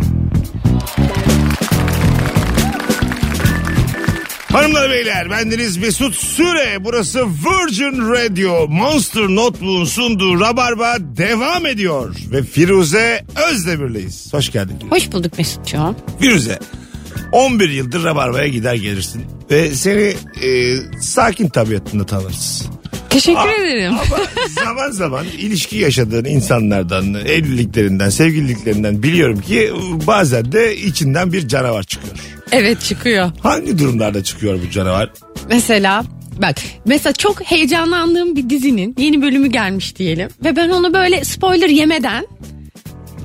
Hanımlar 4.52 4.90
beyler 4.90 5.30
bendeniz 5.30 5.78
Mesut 5.78 6.16
Süre. 6.16 6.78
Burası 6.84 7.26
Virgin 7.26 8.12
Radio. 8.12 8.68
Monster 8.68 9.24
Notebook'un 9.24 9.86
sunduğu 9.86 10.40
Rabarba 10.40 10.96
devam 11.00 11.66
ediyor. 11.66 12.16
Ve 12.32 12.44
Firuze 12.44 13.26
Özdemir'leyiz. 13.52 14.34
Hoş 14.34 14.52
geldin. 14.52 14.76
Hoş 14.90 15.12
bulduk 15.12 15.38
Mesut'cuğum. 15.38 15.96
Firuze 16.20 16.60
11 17.32 17.70
yıldır 17.70 18.04
Rabarba'ya 18.04 18.48
gider 18.48 18.76
gelirsin. 18.76 19.26
Ve 19.52 19.76
seni 19.76 20.14
e, 20.44 20.78
sakin 21.02 21.48
tabiatında 21.50 22.06
tanırız. 22.06 22.66
Teşekkür 23.10 23.40
Aa, 23.40 23.54
ederim. 23.54 23.94
Ama 23.94 24.18
zaman 24.66 24.92
zaman 24.92 25.26
ilişki 25.38 25.78
yaşadığın 25.78 26.26
insanlardan, 26.26 27.14
evliliklerinden, 27.14 28.10
sevgililiklerinden 28.10 29.04
biliyorum 29.04 29.42
ki 29.42 29.72
bazen 30.08 30.52
de 30.52 30.78
içinden 30.78 31.34
bir 31.34 31.48
canavar 31.48 31.84
çıkıyor. 31.84 32.16
Evet 32.52 32.82
çıkıyor. 32.82 33.32
Hangi 33.40 33.80
durumlarda 33.80 34.24
çıkıyor 34.24 34.60
bu 34.68 34.72
canavar? 34.72 35.10
Mesela 35.50 36.04
bak 36.42 36.56
mesela 36.86 37.14
çok 37.14 37.42
heyecanlandığım 37.42 38.36
bir 38.36 38.50
dizinin 38.50 38.96
yeni 38.98 39.22
bölümü 39.22 39.48
gelmiş 39.48 39.96
diyelim. 39.96 40.30
Ve 40.46 40.56
ben 40.56 40.70
onu 40.70 40.94
böyle 40.94 41.24
spoiler 41.24 41.70
yemeden 41.70 42.28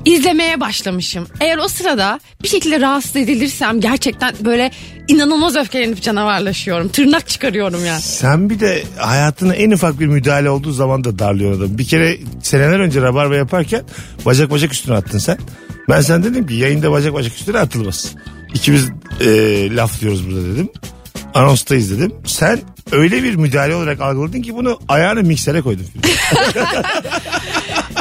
izlemeye 0.07 0.59
başlamışım. 0.59 1.27
Eğer 1.39 1.57
o 1.57 1.67
sırada 1.67 2.19
bir 2.43 2.47
şekilde 2.47 2.81
rahatsız 2.81 3.15
edilirsem 3.15 3.81
gerçekten 3.81 4.33
böyle 4.45 4.71
inanılmaz 5.07 5.55
öfkelenip 5.55 6.01
canavarlaşıyorum. 6.01 6.89
Tırnak 6.89 7.27
çıkarıyorum 7.27 7.85
ya. 7.85 7.99
Sen 7.99 8.49
bir 8.49 8.59
de 8.59 8.83
hayatına 8.97 9.55
en 9.55 9.71
ufak 9.71 9.99
bir 9.99 10.05
müdahale 10.07 10.49
olduğu 10.49 10.71
zaman 10.71 11.03
da 11.03 11.19
darlıyor 11.19 11.57
adam. 11.57 11.77
Bir 11.77 11.85
kere 11.85 12.17
seneler 12.43 12.79
önce 12.79 13.01
rabarba 13.01 13.35
yaparken 13.35 13.83
bacak 14.25 14.51
bacak 14.51 14.73
üstüne 14.73 14.95
attın 14.95 15.17
sen. 15.17 15.37
Ben 15.89 16.01
sen 16.01 16.23
dedim 16.23 16.47
ki 16.47 16.53
yayında 16.53 16.91
bacak 16.91 17.13
bacak 17.13 17.33
üstüne 17.33 17.59
atılmaz. 17.59 18.15
İkimiz 18.53 18.89
e, 19.21 19.27
laf 19.75 20.01
diyoruz 20.01 20.27
burada 20.29 20.43
dedim. 20.43 20.69
Anonstayız 21.33 21.91
dedim. 21.91 22.13
Sen 22.25 22.59
öyle 22.91 23.23
bir 23.23 23.35
müdahale 23.35 23.75
olarak 23.75 24.01
algıladın 24.01 24.41
ki 24.41 24.55
bunu 24.55 24.79
ayağını 24.87 25.23
miksere 25.23 25.61
koydun. 25.61 25.85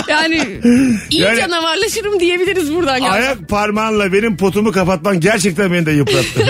Yani 0.08 0.60
iyi 1.10 1.22
Yani- 1.22 1.38
canavarlaşırım 1.40 2.20
diyebiliriz 2.20 2.74
buradan. 2.74 2.98
galiba. 3.00 3.14
Ayak 3.14 3.48
parmağınla 3.48 4.12
benim 4.12 4.36
potumu 4.36 4.72
kapatman 4.72 5.20
gerçekten 5.20 5.72
beni 5.72 5.86
de 5.86 5.92
yıprattı. 5.92 6.46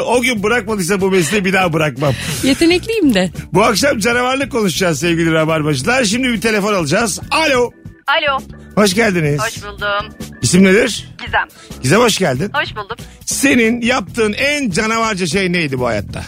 o 0.06 0.20
gün 0.22 0.42
bırakmadıysa 0.42 1.00
bu 1.00 1.10
mesleği 1.10 1.44
bir 1.44 1.52
daha 1.52 1.72
bırakmam. 1.72 2.14
Yetenekliyim 2.42 3.14
de. 3.14 3.30
Bu 3.52 3.62
akşam 3.64 3.98
canavarlık 3.98 4.52
konuşacağız 4.52 5.00
sevgili 5.00 5.32
rabarbacılar. 5.32 6.04
Şimdi 6.04 6.28
bir 6.28 6.40
telefon 6.40 6.74
alacağız. 6.74 7.20
Alo. 7.30 7.70
Alo, 8.06 8.38
Hoş 8.74 8.94
geldiniz. 8.94 9.40
hoş 9.40 9.62
buldum. 9.64 10.14
İsim 10.42 10.64
nedir? 10.64 11.08
Gizem, 11.24 11.48
Gizem 11.82 12.00
hoş 12.00 12.18
geldin. 12.18 12.50
hoş 12.54 12.76
bulduk. 12.76 12.96
Senin 13.26 13.80
yaptığın 13.80 14.32
en 14.32 14.70
canavarca 14.70 15.26
şey 15.26 15.52
neydi 15.52 15.78
bu 15.78 15.86
hayatta? 15.86 16.22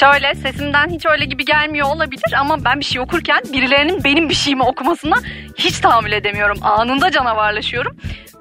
Şöyle 0.00 0.34
sesimden 0.34 0.88
hiç 0.90 1.06
öyle 1.06 1.24
gibi 1.24 1.44
gelmiyor 1.44 1.88
olabilir 1.88 2.32
ama 2.40 2.64
ben 2.64 2.80
bir 2.80 2.84
şey 2.84 3.00
okurken 3.00 3.42
birilerinin 3.52 4.04
benim 4.04 4.28
bir 4.28 4.34
şeyimi 4.34 4.62
okumasına 4.62 5.16
hiç 5.56 5.78
tahammül 5.78 6.12
edemiyorum. 6.12 6.58
Anında 6.62 7.10
canavarlaşıyorum. 7.10 7.96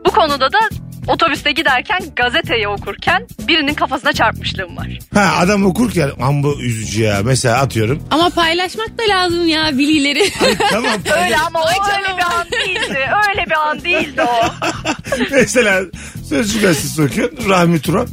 Bu 0.06 0.12
konuda 0.12 0.52
da 0.54 0.60
otobüste 1.08 1.52
giderken 1.52 2.00
gazeteyi 2.16 2.68
okurken 2.68 3.28
birinin 3.48 3.74
kafasına 3.74 4.14
çarpmışlığım 4.14 4.78
var. 4.78 4.88
Ha 5.14 5.34
adam 5.40 5.66
okurken 5.66 6.12
am 6.22 6.44
bu 6.44 6.62
üzücü 6.62 7.04
ya. 7.04 7.20
Mesela 7.24 7.58
atıyorum. 7.58 8.04
Ama 8.12 8.30
paylaşmak 8.30 8.90
da 8.98 9.04
lazım 9.10 9.48
ya 9.48 9.78
bilgileri. 9.78 10.30
tamam. 10.72 10.92
Öyle 11.24 11.38
ama 11.38 11.62
o 11.62 11.68
öyle 11.98 12.18
bir 12.18 12.24
an 12.24 12.48
değildi. 12.52 13.00
Öyle 13.30 13.46
bir 13.46 13.70
an 13.70 13.84
değildi 13.84 14.22
o. 14.22 14.46
Mesela 15.32 15.82
Sözcü 16.30 16.62
gazetesi 16.62 17.02
okuyorsun. 17.02 17.50
Rahmi 17.50 17.82
Turan. 17.82 18.08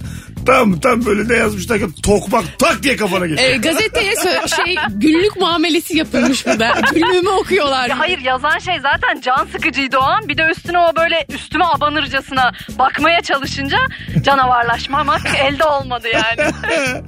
Tam 0.47 0.81
tam 0.81 1.05
böyle 1.07 1.29
ne 1.29 1.37
yazmışlar 1.37 1.79
ki 1.79 1.87
tokmak 2.03 2.45
tak 2.59 2.83
diye 2.83 2.97
kafana 2.97 3.27
geçiyor. 3.27 3.51
E, 3.51 3.57
gazeteye 3.57 4.13
sö- 4.13 4.65
şey 4.65 4.77
günlük 4.91 5.37
muamelesi 5.37 5.97
yapılmış 5.97 6.47
burada. 6.47 6.81
Günlüğümü 6.95 7.29
okuyorlar. 7.29 7.89
Ya 7.89 7.99
hayır 7.99 8.19
yazan 8.19 8.59
şey 8.59 8.75
zaten 8.83 9.21
can 9.21 9.49
sıkıcıydı 9.53 9.99
o 9.99 10.03
an. 10.03 10.29
Bir 10.29 10.39
de 10.39 10.43
üstüne 10.57 10.79
o 10.79 10.97
böyle 10.97 11.27
üstüme 11.35 11.65
abanırcasına 11.65 12.53
bakmaya 12.79 13.21
çalışınca 13.21 13.79
canavarlaşmamak 14.23 15.21
elde 15.45 15.65
olmadı 15.65 16.09
yani. 16.13 16.51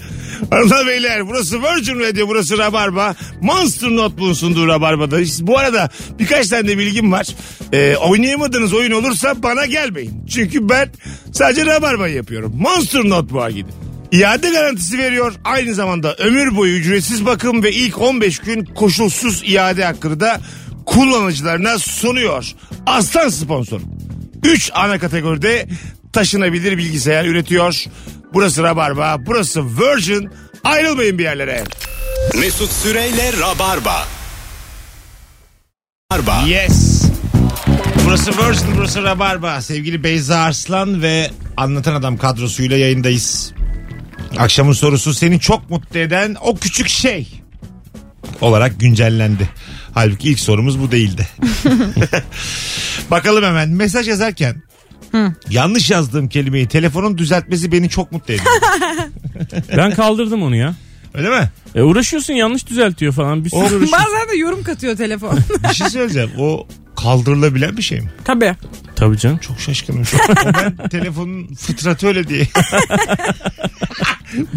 Hanımlar 0.50 0.86
beyler 0.86 1.28
burası 1.28 1.62
Virgin 1.62 2.00
Radio 2.00 2.28
burası 2.28 2.58
Rabarba. 2.58 3.14
Monster 3.40 3.88
Notebook'un 3.90 4.32
sunduğu 4.32 4.68
Rabarba'dayız. 4.68 5.46
Bu 5.46 5.58
arada 5.58 5.90
birkaç 6.18 6.48
tane 6.48 6.68
de 6.68 6.78
bilgim 6.78 7.12
var. 7.12 7.26
Ee, 7.72 7.96
oynayamadığınız 7.96 8.74
oyun 8.74 8.90
olursa 8.92 9.42
bana 9.42 9.66
gelmeyin. 9.66 10.26
Çünkü 10.34 10.68
ben 10.68 10.88
sadece 11.32 11.66
Rabarba'yı 11.66 12.14
yapıyorum. 12.14 12.52
Monster 12.56 13.00
Notebook'a 13.24 13.50
gidin. 13.50 13.74
İade 14.12 14.50
garantisi 14.50 14.98
veriyor. 14.98 15.34
Aynı 15.44 15.74
zamanda 15.74 16.14
ömür 16.14 16.56
boyu 16.56 16.72
ücretsiz 16.76 17.26
bakım 17.26 17.62
ve 17.62 17.72
ilk 17.72 18.00
15 18.00 18.38
gün 18.38 18.64
koşulsuz 18.64 19.42
iade 19.46 19.84
hakkını 19.84 20.20
da 20.20 20.40
kullanıcılarına 20.86 21.78
sunuyor. 21.78 22.52
Aslan 22.86 23.28
sponsorum. 23.28 23.88
3 24.44 24.70
ana 24.74 24.98
kategoride 24.98 25.66
taşınabilir 26.12 26.78
bilgisayar 26.78 27.24
üretiyor. 27.24 27.84
Burası 28.34 28.62
Rabarba, 28.62 29.16
burası 29.26 29.64
Virgin. 29.64 30.30
Ayrılmayın 30.64 31.18
bir 31.18 31.24
yerlere. 31.24 31.64
Mesut 32.40 32.72
Süreyle 32.72 33.32
Rabarba. 33.40 34.06
Rabarba. 36.12 36.46
Yes. 36.46 37.13
Burası 38.14 38.30
Virgin, 38.30 38.76
burası 38.76 39.02
Rabarba. 39.02 39.62
Sevgili 39.62 40.04
Beyza 40.04 40.38
Arslan 40.38 41.02
ve 41.02 41.30
Anlatan 41.56 41.94
Adam 41.94 42.16
kadrosuyla 42.16 42.76
yayındayız. 42.76 43.52
Akşamın 44.38 44.72
sorusu 44.72 45.14
seni 45.14 45.40
çok 45.40 45.70
mutlu 45.70 45.98
eden 45.98 46.36
o 46.40 46.56
küçük 46.56 46.88
şey. 46.88 47.40
olarak 48.40 48.80
güncellendi. 48.80 49.48
Halbuki 49.94 50.30
ilk 50.30 50.40
sorumuz 50.40 50.80
bu 50.80 50.90
değildi. 50.92 51.28
Bakalım 53.10 53.44
hemen 53.44 53.68
mesaj 53.68 54.08
yazarken 54.08 54.62
yanlış 55.50 55.90
yazdığım 55.90 56.28
kelimeyi 56.28 56.68
telefonun 56.68 57.18
düzeltmesi 57.18 57.72
beni 57.72 57.88
çok 57.88 58.12
mutlu 58.12 58.34
ediyor. 58.34 58.54
Ben 59.76 59.94
kaldırdım 59.94 60.42
onu 60.42 60.56
ya. 60.56 60.74
Öyle 61.14 61.28
mi? 61.30 61.50
E 61.74 61.82
uğraşıyorsun 61.82 62.34
yanlış 62.34 62.66
düzeltiyor 62.66 63.12
falan. 63.12 63.44
Bir 63.44 63.50
sürü 63.50 63.60
O- 63.60 63.62
uğraşıyorsun. 63.62 63.92
Bazen 63.92 64.28
de 64.32 64.36
yorum 64.36 64.62
katıyor 64.62 64.96
telefon. 64.96 65.38
Bir 65.70 65.74
şey 65.74 65.90
söyleyeceğim. 65.90 66.30
O 66.38 66.66
kaldırılabilen 67.04 67.76
bir 67.76 67.82
şey 67.82 68.00
mi? 68.00 68.08
Tabii. 68.24 68.54
Tabii 68.96 69.18
canım. 69.18 69.38
Çok 69.38 69.60
şaşkınım 69.60 70.04
şu 70.06 70.16
an. 70.16 70.54
Ben 70.54 70.88
telefonun 70.88 71.54
fıtratı 71.54 72.06
öyle 72.06 72.28
diye. 72.28 72.46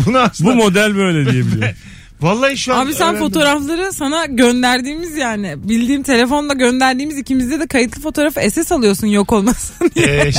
Bunu 0.05 0.17
aslında... 0.17 0.51
Bu 0.51 0.55
model 0.55 0.95
böyle 0.95 1.31
diyebiliyorum. 1.31 1.75
Vallahi 2.21 2.57
şu 2.57 2.75
an 2.75 2.86
Abi 2.86 2.93
sen 2.93 3.07
öğrendim. 3.07 3.27
fotoğrafları 3.27 3.93
sana 3.93 4.25
gönderdiğimiz 4.25 5.17
yani 5.17 5.55
bildiğim 5.57 6.03
telefonla 6.03 6.53
gönderdiğimiz 6.53 7.17
ikimizde 7.17 7.60
de 7.60 7.67
kayıtlı 7.67 8.01
fotoğrafı 8.01 8.51
SS 8.51 8.71
alıyorsun 8.71 9.07
yok 9.07 9.33
olmasın 9.33 9.91
diye. 9.95 10.07
Ee, 10.07 10.31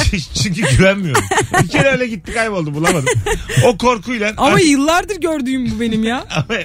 çünkü 0.43 0.63
güvenmiyorum. 0.77 1.23
Bir 1.63 1.69
kere 1.69 1.89
öyle 1.89 2.07
gitti 2.07 2.35
kayboldu 2.35 2.75
bulamadım. 2.75 3.09
O 3.67 3.79
korkuyla 3.79 4.33
Ama 4.37 4.61
yıllardır 4.61 5.17
gördüğüm 5.21 5.71
bu 5.71 5.81
benim 5.81 6.05
ya. 6.05 6.25
Ama 6.31 6.59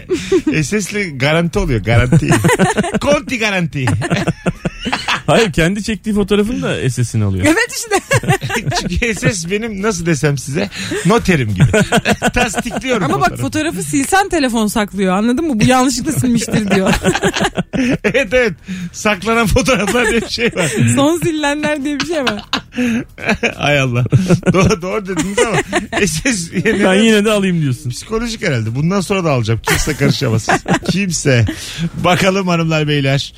SS'li 0.64 1.18
garanti 1.18 1.60
oluyor 1.60 1.84
garanti. 1.84 2.30
Konti 3.02 3.40
garanti. 3.40 3.86
Hayır 5.28 5.52
kendi 5.54 5.84
çektiği 5.84 6.14
fotoğrafın 6.14 6.62
da 6.62 6.90
SS'ini 6.90 7.24
alıyor. 7.24 7.46
Evet 7.46 7.70
işte. 7.76 7.96
Çünkü 8.82 9.16
SS 9.34 9.52
benim 9.52 9.82
nasıl 9.82 10.06
desem 10.06 10.38
size 10.38 10.70
noterim 11.06 11.54
gibi. 11.56 11.66
Tasdikliyorum 12.34 13.04
Ama 13.04 13.14
bak 13.22 13.22
fotoğrafı. 13.30 13.42
fotoğrafı 13.42 13.84
silsen 13.84 14.30
telefon 14.30 14.68
saklıyor 14.68 15.14
anladın 15.18 15.46
mı? 15.48 15.60
Bu 15.60 15.64
yanlışlıkla 15.66 16.12
silmiştir 16.12 16.72
diyor. 16.76 16.94
evet 18.04 18.28
evet. 18.34 18.54
Saklanan 18.94 19.48
fotoğraflar 19.48 20.10
diye 20.10 20.22
bir 20.22 20.30
şey 20.30 20.46
var. 20.56 20.72
Son 20.96 21.18
silinenler 21.20 21.84
diye 21.84 22.00
bir 22.00 22.06
şey 22.06 22.24
var. 22.24 22.42
Ay 23.58 23.80
Allah. 23.80 24.06
doğru, 24.54 24.82
doğru 24.82 25.06
dediniz 25.08 25.38
ama 25.40 25.58
SS 26.08 26.52
yine 26.54 26.84
Ben 26.86 26.94
yine 26.94 27.26
de 27.26 27.32
alayım 27.32 27.62
diyorsun. 27.62 27.90
psikolojik 27.90 28.44
herhalde. 28.44 28.76
Bundan 28.76 29.02
sonra 29.02 29.24
da 29.24 29.32
alacağım. 29.32 29.60
Kimse 29.68 29.96
karışamaz. 29.96 30.48
Kimse. 30.92 31.46
Bakalım 32.04 32.48
hanımlar 32.48 32.88
beyler. 32.88 33.34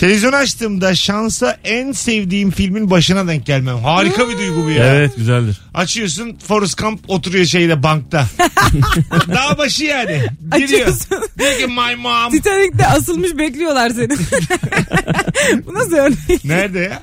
Televizyon 0.00 0.32
açtığımda 0.32 0.94
şansa 0.94 1.58
en 1.64 1.92
sevdiğim 1.92 2.50
filmin 2.50 2.90
başına 2.90 3.28
denk 3.28 3.46
gelmem. 3.46 3.78
Harika 3.78 4.28
bir 4.28 4.38
duygu 4.38 4.64
bu 4.66 4.70
ya. 4.70 4.94
Evet 4.94 5.16
güzeldir. 5.16 5.60
Açıyorsun 5.74 6.38
Forrest 6.48 6.78
Gump 6.82 7.00
oturuyor 7.08 7.44
şeyde 7.44 7.82
bankta. 7.82 8.26
Dağ 9.28 9.58
başı 9.58 9.84
yani. 9.84 10.22
Giriyor. 10.56 10.80
Açıyorsun. 10.80 11.28
Diyor 11.38 11.58
ki 11.58 11.66
my 11.66 11.94
mom. 11.96 12.30
Titanic'te 12.30 12.86
asılmış 12.86 13.38
bekliyorlar 13.38 13.90
seni. 13.90 14.08
bu 15.66 15.74
nasıl 15.74 15.92
örnek? 15.96 16.44
Nerede 16.44 16.78
ya? 16.78 17.00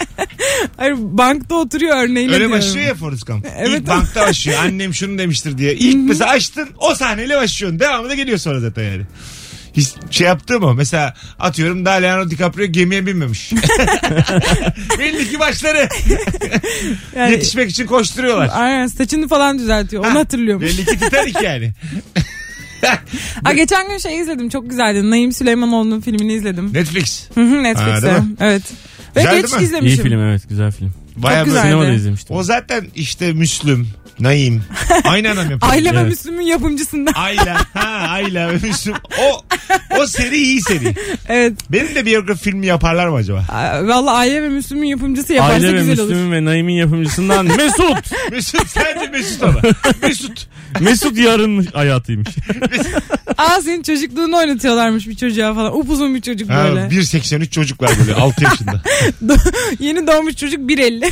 Hayır 0.78 0.96
bankta 0.98 1.56
oturuyor 1.56 1.98
örneğiyle 1.98 2.34
Öyle 2.34 2.46
diyorum. 2.46 2.58
başlıyor 2.58 2.88
ya 2.88 2.96
Forrest 2.96 3.28
Gump. 3.28 3.48
Evet. 3.58 3.80
İlk 3.80 3.88
bankta 3.88 4.22
başlıyor. 4.22 4.60
Annem 4.64 4.94
şunu 4.94 5.18
demiştir 5.18 5.58
diye. 5.58 5.76
İlk 5.76 6.10
mesela 6.10 6.30
açtın 6.32 6.70
o 6.78 6.96
sahneyle 6.96 7.38
başlıyorsun. 7.38 7.80
Devamı 7.80 8.10
da 8.10 8.16
geliyor 8.16 8.38
sonra 8.38 8.60
zaten 8.60 8.84
yani. 8.84 9.04
Hiç 9.78 9.88
şey 10.12 10.28
yaptı 10.28 10.60
mı? 10.60 10.74
Mesela 10.74 11.14
atıyorum 11.40 11.86
daha 11.86 11.96
Leonardo 11.96 12.30
DiCaprio 12.30 12.66
gemiye 12.66 13.06
binmemiş. 13.06 13.52
Belli 15.00 15.30
ki 15.32 15.40
başları. 15.40 15.90
Yani- 17.16 17.32
Yetişmek 17.32 17.70
için 17.70 17.86
koşturuyorlar. 17.86 18.50
Aynen 18.54 18.88
saçını 18.88 19.28
falan 19.28 19.60
düzeltiyor. 19.60 20.06
Onu 20.06 20.14
Ha, 20.16 20.20
hatırlıyorum. 20.20 20.62
Belli 20.62 20.86
ki 20.86 21.00
Titanic 21.00 21.40
yani. 21.44 21.74
Ha, 23.44 23.54
geçen 23.54 23.90
gün 23.90 23.98
şey 23.98 24.20
izledim 24.20 24.50
çok 24.50 24.70
güzeldi. 24.70 25.10
Naim 25.10 25.32
Süleymanoğlu'nun 25.32 26.02
filmini 26.02 26.34
izledim. 26.34 26.74
Netflix. 26.74 27.24
Hı 27.36 27.42
hı, 27.42 27.46
Ha, 27.46 27.52
değil 27.52 27.62
Netflix'te. 27.64 28.24
evet. 28.40 28.62
Ve 29.16 29.22
Güzel 29.22 29.42
geç 29.42 29.44
değil 29.44 29.56
mi? 29.56 29.62
İyi 29.62 29.66
izlemişim. 29.66 30.04
film 30.04 30.20
evet 30.20 30.50
güzel 30.50 30.72
film. 30.72 30.94
Bayağı 31.16 31.46
güzeldi. 31.46 31.64
böyle- 31.64 31.72
Sinemada 31.74 31.92
izlemiştim. 31.94 32.36
O 32.36 32.44
zaten 32.44 32.88
işte 32.96 33.34
Müslüm, 33.34 33.88
Naim. 34.20 34.64
Aynı 35.04 35.30
adam 35.32 35.52
yapıyor. 35.52 35.72
Aile 35.74 35.94
ve 35.94 35.98
Evet. 36.00 36.08
Müslüm'ün 36.10 36.42
yapımcısından. 36.42 37.14
Ayla. 37.14 37.58
Ha 37.74 37.88
Ayla 38.10 38.50
ve 38.52 38.68
Müslüm. 38.68 38.94
O, 39.22 39.44
o 40.00 40.08
seri 40.08 40.38
iyi 40.38 40.62
seri. 40.62 40.96
evet. 41.30 41.54
Benim 41.70 41.96
de 41.96 42.06
biyografi 42.06 42.44
filmi 42.44 42.66
yaparlar 42.66 43.08
mı 43.08 43.16
acaba? 43.16 43.46
Aa, 43.52 43.88
Vallahi 43.88 44.16
Aile 44.16 44.44
ve 44.44 44.50
Müslüm'ün 44.50 44.88
yapımcısı 44.88 45.34
yaparsa 45.34 45.54
Aile 45.54 45.74
ve 45.76 45.80
güzel 45.80 46.00
olur. 46.00 46.10
Müslüm'ün 46.10 46.32
ve 46.32 46.46
Naim'in 46.46 46.74
yapımcısından 46.74 47.46
Mesut. 47.58 48.32
Mesut 48.32 48.68
sence 48.68 49.08
Mesut 49.12 49.44
ama. 49.44 49.60
Mesut. 50.02 50.48
Mesut 50.80 51.18
yarın 51.18 51.66
hayatıymış. 51.74 52.28
Aa 53.38 53.62
senin 53.62 53.84
çocukluğunu 53.84 54.38
oynatıyorlarmış 54.38 55.08
bir 55.08 55.16
çocuğa 55.16 55.54
falan. 55.54 55.78
Upuzun 55.80 56.16
bir 56.16 56.22
çocuk 56.22 56.50
Ha, 56.50 56.64
böyle. 56.64 56.80
1.83 56.80 57.50
çocuk 57.50 57.82
var 57.82 57.92
böyle 58.00 58.14
6 58.16 58.44
yaşında. 58.44 58.82
Yeni 59.80 60.08
doğmuş 60.08 60.36
çocuk 60.36 60.60
1.50. 60.60 61.12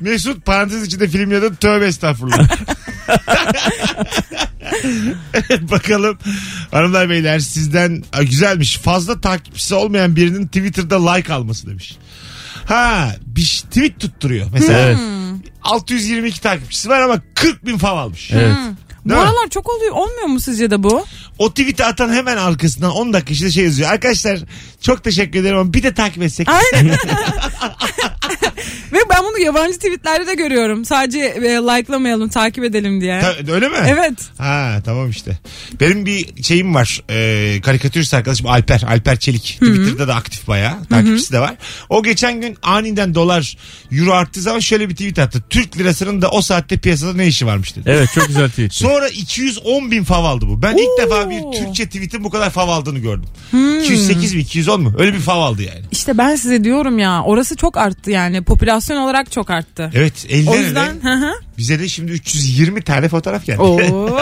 Mesut 0.00 0.46
parantez 0.46 0.86
içinde 0.86 1.08
film 1.08 1.32
ya 1.32 1.42
da 1.42 1.54
tövbe 1.54 1.86
estağfurullah. 1.86 2.48
Bakalım 5.60 6.18
hanımlar 6.70 7.10
beyler 7.10 7.38
sizden 7.38 8.04
Aa, 8.12 8.22
güzelmiş. 8.22 8.76
Fazla 8.78 9.20
takipçisi 9.20 9.74
olmayan 9.74 10.16
birinin 10.16 10.46
Twitter'da 10.46 11.10
like 11.12 11.32
alması 11.32 11.66
demiş. 11.66 11.96
Ha 12.66 13.16
bir 13.26 13.40
ş- 13.40 13.62
tweet 13.66 14.00
tutturuyor. 14.00 14.46
Mesela 14.52 14.78
Evet. 14.80 14.98
622 15.62 16.40
takipçisi 16.40 16.88
var 16.88 17.00
ama 17.00 17.20
40 17.34 17.66
bin 17.66 17.78
fav 17.78 17.96
almış. 17.96 18.30
Evet. 18.32 18.56
Bu 19.06 19.10
Değil 19.10 19.20
mi? 19.22 19.26
aralar 19.28 19.48
çok 19.50 19.70
oluyor. 19.70 19.92
Olmuyor 19.92 20.26
mu 20.26 20.40
sizce 20.40 20.70
de 20.70 20.82
bu? 20.82 21.04
O 21.38 21.50
tweet'i 21.50 21.84
atan 21.84 22.12
hemen 22.12 22.36
arkasından 22.36 22.90
10 22.90 23.12
dakika 23.12 23.34
içinde 23.34 23.50
şey 23.50 23.64
yazıyor. 23.64 23.90
Arkadaşlar 23.90 24.38
çok 24.80 25.04
teşekkür 25.04 25.40
ederim 25.40 25.58
ama 25.58 25.72
bir 25.72 25.82
de 25.82 25.94
takip 25.94 26.22
etsek. 26.22 26.48
Aynen. 26.48 26.88
Ve 28.92 29.05
ben 29.16 29.24
bunu 29.24 29.38
yabancı 29.38 29.74
tweetlerde 29.78 30.26
de 30.26 30.34
görüyorum. 30.34 30.84
Sadece 30.84 31.18
e, 31.18 31.40
likelamayalım, 31.42 32.28
takip 32.28 32.64
edelim 32.64 33.00
diye. 33.00 33.20
Ta- 33.20 33.52
öyle 33.52 33.68
mi? 33.68 33.76
Evet. 33.88 34.12
Ha 34.38 34.80
tamam 34.84 35.10
işte. 35.10 35.38
Benim 35.80 36.06
bir 36.06 36.42
şeyim 36.42 36.74
var. 36.74 37.02
E, 37.10 37.60
karikatürist 37.60 38.14
arkadaşım 38.14 38.46
Alper. 38.46 38.82
Alper 38.82 39.16
Çelik. 39.18 39.42
Twitter'da 39.42 40.08
da 40.08 40.14
aktif 40.14 40.48
bayağı. 40.48 40.84
Takipçisi 40.90 41.32
de 41.32 41.40
var. 41.40 41.54
O 41.88 42.02
geçen 42.02 42.40
gün 42.40 42.56
aniden 42.62 43.14
dolar 43.14 43.56
euro 43.92 44.12
arttığı 44.12 44.40
zaman 44.40 44.58
şöyle 44.60 44.88
bir 44.88 44.94
tweet 44.96 45.18
attı. 45.18 45.42
Türk 45.50 45.78
lirasının 45.78 46.22
da 46.22 46.30
o 46.30 46.42
saatte 46.42 46.76
piyasada 46.78 47.12
ne 47.12 47.26
işi 47.26 47.46
varmış 47.46 47.76
dedi. 47.76 47.90
Evet 47.92 48.08
çok 48.14 48.26
güzel 48.26 48.48
tweet. 48.50 48.74
Sonra 48.74 49.08
210 49.08 49.90
bin 49.90 50.04
fav 50.04 50.24
aldı 50.24 50.46
bu. 50.48 50.62
Ben 50.62 50.76
ilk 50.76 50.98
defa 51.06 51.30
bir 51.30 51.58
Türkçe 51.58 51.86
tweet'in 51.86 52.24
bu 52.24 52.30
kadar 52.30 52.50
fav 52.50 52.68
aldığını 52.68 52.98
gördüm. 52.98 53.28
208 53.82 54.34
mi 54.34 54.40
210 54.40 54.82
mu? 54.82 54.92
Öyle 54.98 55.14
bir 55.14 55.20
fav 55.20 55.38
aldı 55.40 55.62
yani. 55.62 55.80
İşte 55.92 56.18
ben 56.18 56.36
size 56.36 56.64
diyorum 56.64 56.98
ya 56.98 57.22
orası 57.22 57.56
çok 57.56 57.76
arttı 57.76 58.10
yani 58.10 58.44
popülasyon 58.44 58.96
olarak 59.06 59.32
çok 59.32 59.50
arttı. 59.50 59.90
Evet 59.94 60.26
50 60.28 60.50
O 60.50 60.56
yüzden 60.56 60.94
hı 61.02 61.12
hı. 61.12 61.32
Bize 61.58 61.78
de 61.78 61.88
şimdi 61.88 62.12
320 62.12 62.82
tane 62.82 63.08
fotoğraf 63.08 63.46
geldi. 63.46 63.60
Oo. 63.60 63.78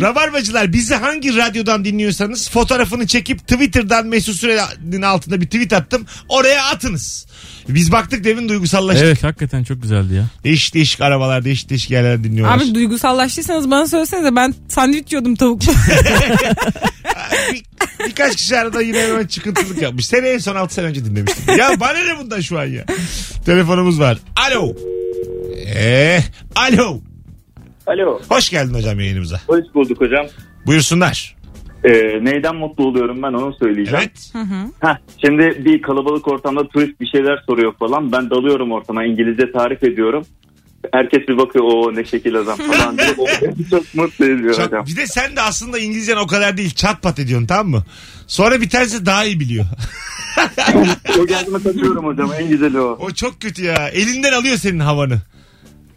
Rabarbacılar 0.00 0.72
bizi 0.72 0.94
hangi 0.94 1.36
radyodan 1.36 1.84
dinliyorsanız 1.84 2.50
fotoğrafını 2.50 3.06
çekip 3.06 3.48
Twitter'dan 3.48 4.06
Mesut 4.06 4.36
Süre'nin 4.36 5.02
altında 5.02 5.40
bir 5.40 5.46
tweet 5.46 5.72
attım. 5.72 6.06
Oraya 6.28 6.64
atınız. 6.64 7.26
Biz 7.68 7.92
baktık 7.92 8.24
demin 8.24 8.48
duygusallaştık. 8.48 9.06
Evet 9.06 9.24
hakikaten 9.24 9.64
çok 9.64 9.82
güzeldi 9.82 10.14
ya. 10.14 10.24
Değişik 10.44 10.74
değişik 10.74 11.00
arabalar 11.00 11.44
değişik 11.44 11.70
değişik 11.70 11.90
yerler 11.90 12.24
dinliyorlar. 12.24 12.56
Abi 12.56 12.74
duygusallaştıysanız 12.74 13.70
bana 13.70 13.86
söylesenize 13.86 14.36
ben 14.36 14.54
sandviç 14.68 15.12
yiyordum 15.12 15.36
tavuklu. 15.36 15.72
Bir- 17.52 17.62
birkaç 18.06 18.36
kişi 18.36 18.56
arada 18.56 18.82
yine 18.82 19.02
hemen 19.02 19.26
çıkıntılık 19.26 19.82
yapmış. 19.82 20.06
Seni 20.06 20.26
en 20.26 20.38
son 20.38 20.56
6 20.56 20.74
sene 20.74 20.86
önce 20.86 21.04
dinlemiştim. 21.04 21.58
Ya 21.58 21.80
bana 21.80 21.98
ne 21.98 22.18
bundan 22.18 22.40
şu 22.40 22.58
an 22.58 22.64
ya. 22.64 22.84
Telefonumuz 23.46 24.00
var. 24.00 24.18
Alo. 24.48 24.74
Ee, 25.76 26.18
alo. 26.56 27.00
Alo. 27.86 28.20
Hoş 28.28 28.50
geldin 28.50 28.74
hocam 28.74 29.00
yayınımıza. 29.00 29.40
Hoş 29.46 29.64
bulduk 29.74 30.00
hocam. 30.00 30.26
Buyursunlar. 30.66 31.36
Ee, 31.84 31.90
neyden 32.24 32.56
mutlu 32.56 32.86
oluyorum 32.86 33.22
ben 33.22 33.32
onu 33.32 33.54
söyleyeceğim. 33.62 33.98
Evet. 34.04 34.32
Heh, 34.80 34.96
şimdi 35.26 35.64
bir 35.64 35.82
kalabalık 35.82 36.28
ortamda 36.28 36.68
turist 36.68 37.00
bir 37.00 37.06
şeyler 37.06 37.42
soruyor 37.46 37.72
falan. 37.78 38.12
Ben 38.12 38.30
dalıyorum 38.30 38.72
ortama 38.72 39.04
İngilizce 39.04 39.52
tarif 39.52 39.84
ediyorum. 39.84 40.26
Herkes 40.92 41.28
bir 41.28 41.38
bakıyor 41.38 41.64
o 41.64 41.94
ne 41.96 42.04
şekil 42.04 42.36
adam 42.36 42.58
falan 42.72 42.98
diye. 42.98 43.14
O 43.18 43.26
beni 43.42 43.70
çok 43.70 43.94
mutlu 43.94 44.24
ediyor 44.24 44.54
Çok- 44.54 44.66
hocam. 44.66 44.86
bir 44.86 44.96
de 44.96 45.06
sen 45.06 45.36
de 45.36 45.40
aslında 45.42 45.78
İngilizcen 45.78 46.16
o 46.16 46.26
kadar 46.26 46.56
değil. 46.56 46.70
Çat 46.74 47.02
pat 47.02 47.18
ediyorsun 47.18 47.46
tamam 47.46 47.68
mı? 47.68 47.84
Sonra 48.26 48.60
bir 48.60 48.70
tanesi 48.70 49.06
daha 49.06 49.24
iyi 49.24 49.40
biliyor. 49.40 49.64
o 51.20 51.26
geldiğime 51.26 51.62
kaçıyorum 51.62 52.04
hocam 52.04 52.32
en 52.40 52.48
güzeli 52.48 52.80
o. 52.80 52.98
O 53.00 53.10
çok 53.10 53.40
kötü 53.40 53.64
ya. 53.64 53.88
Elinden 53.88 54.32
alıyor 54.32 54.56
senin 54.56 54.80
havanı. 54.80 55.18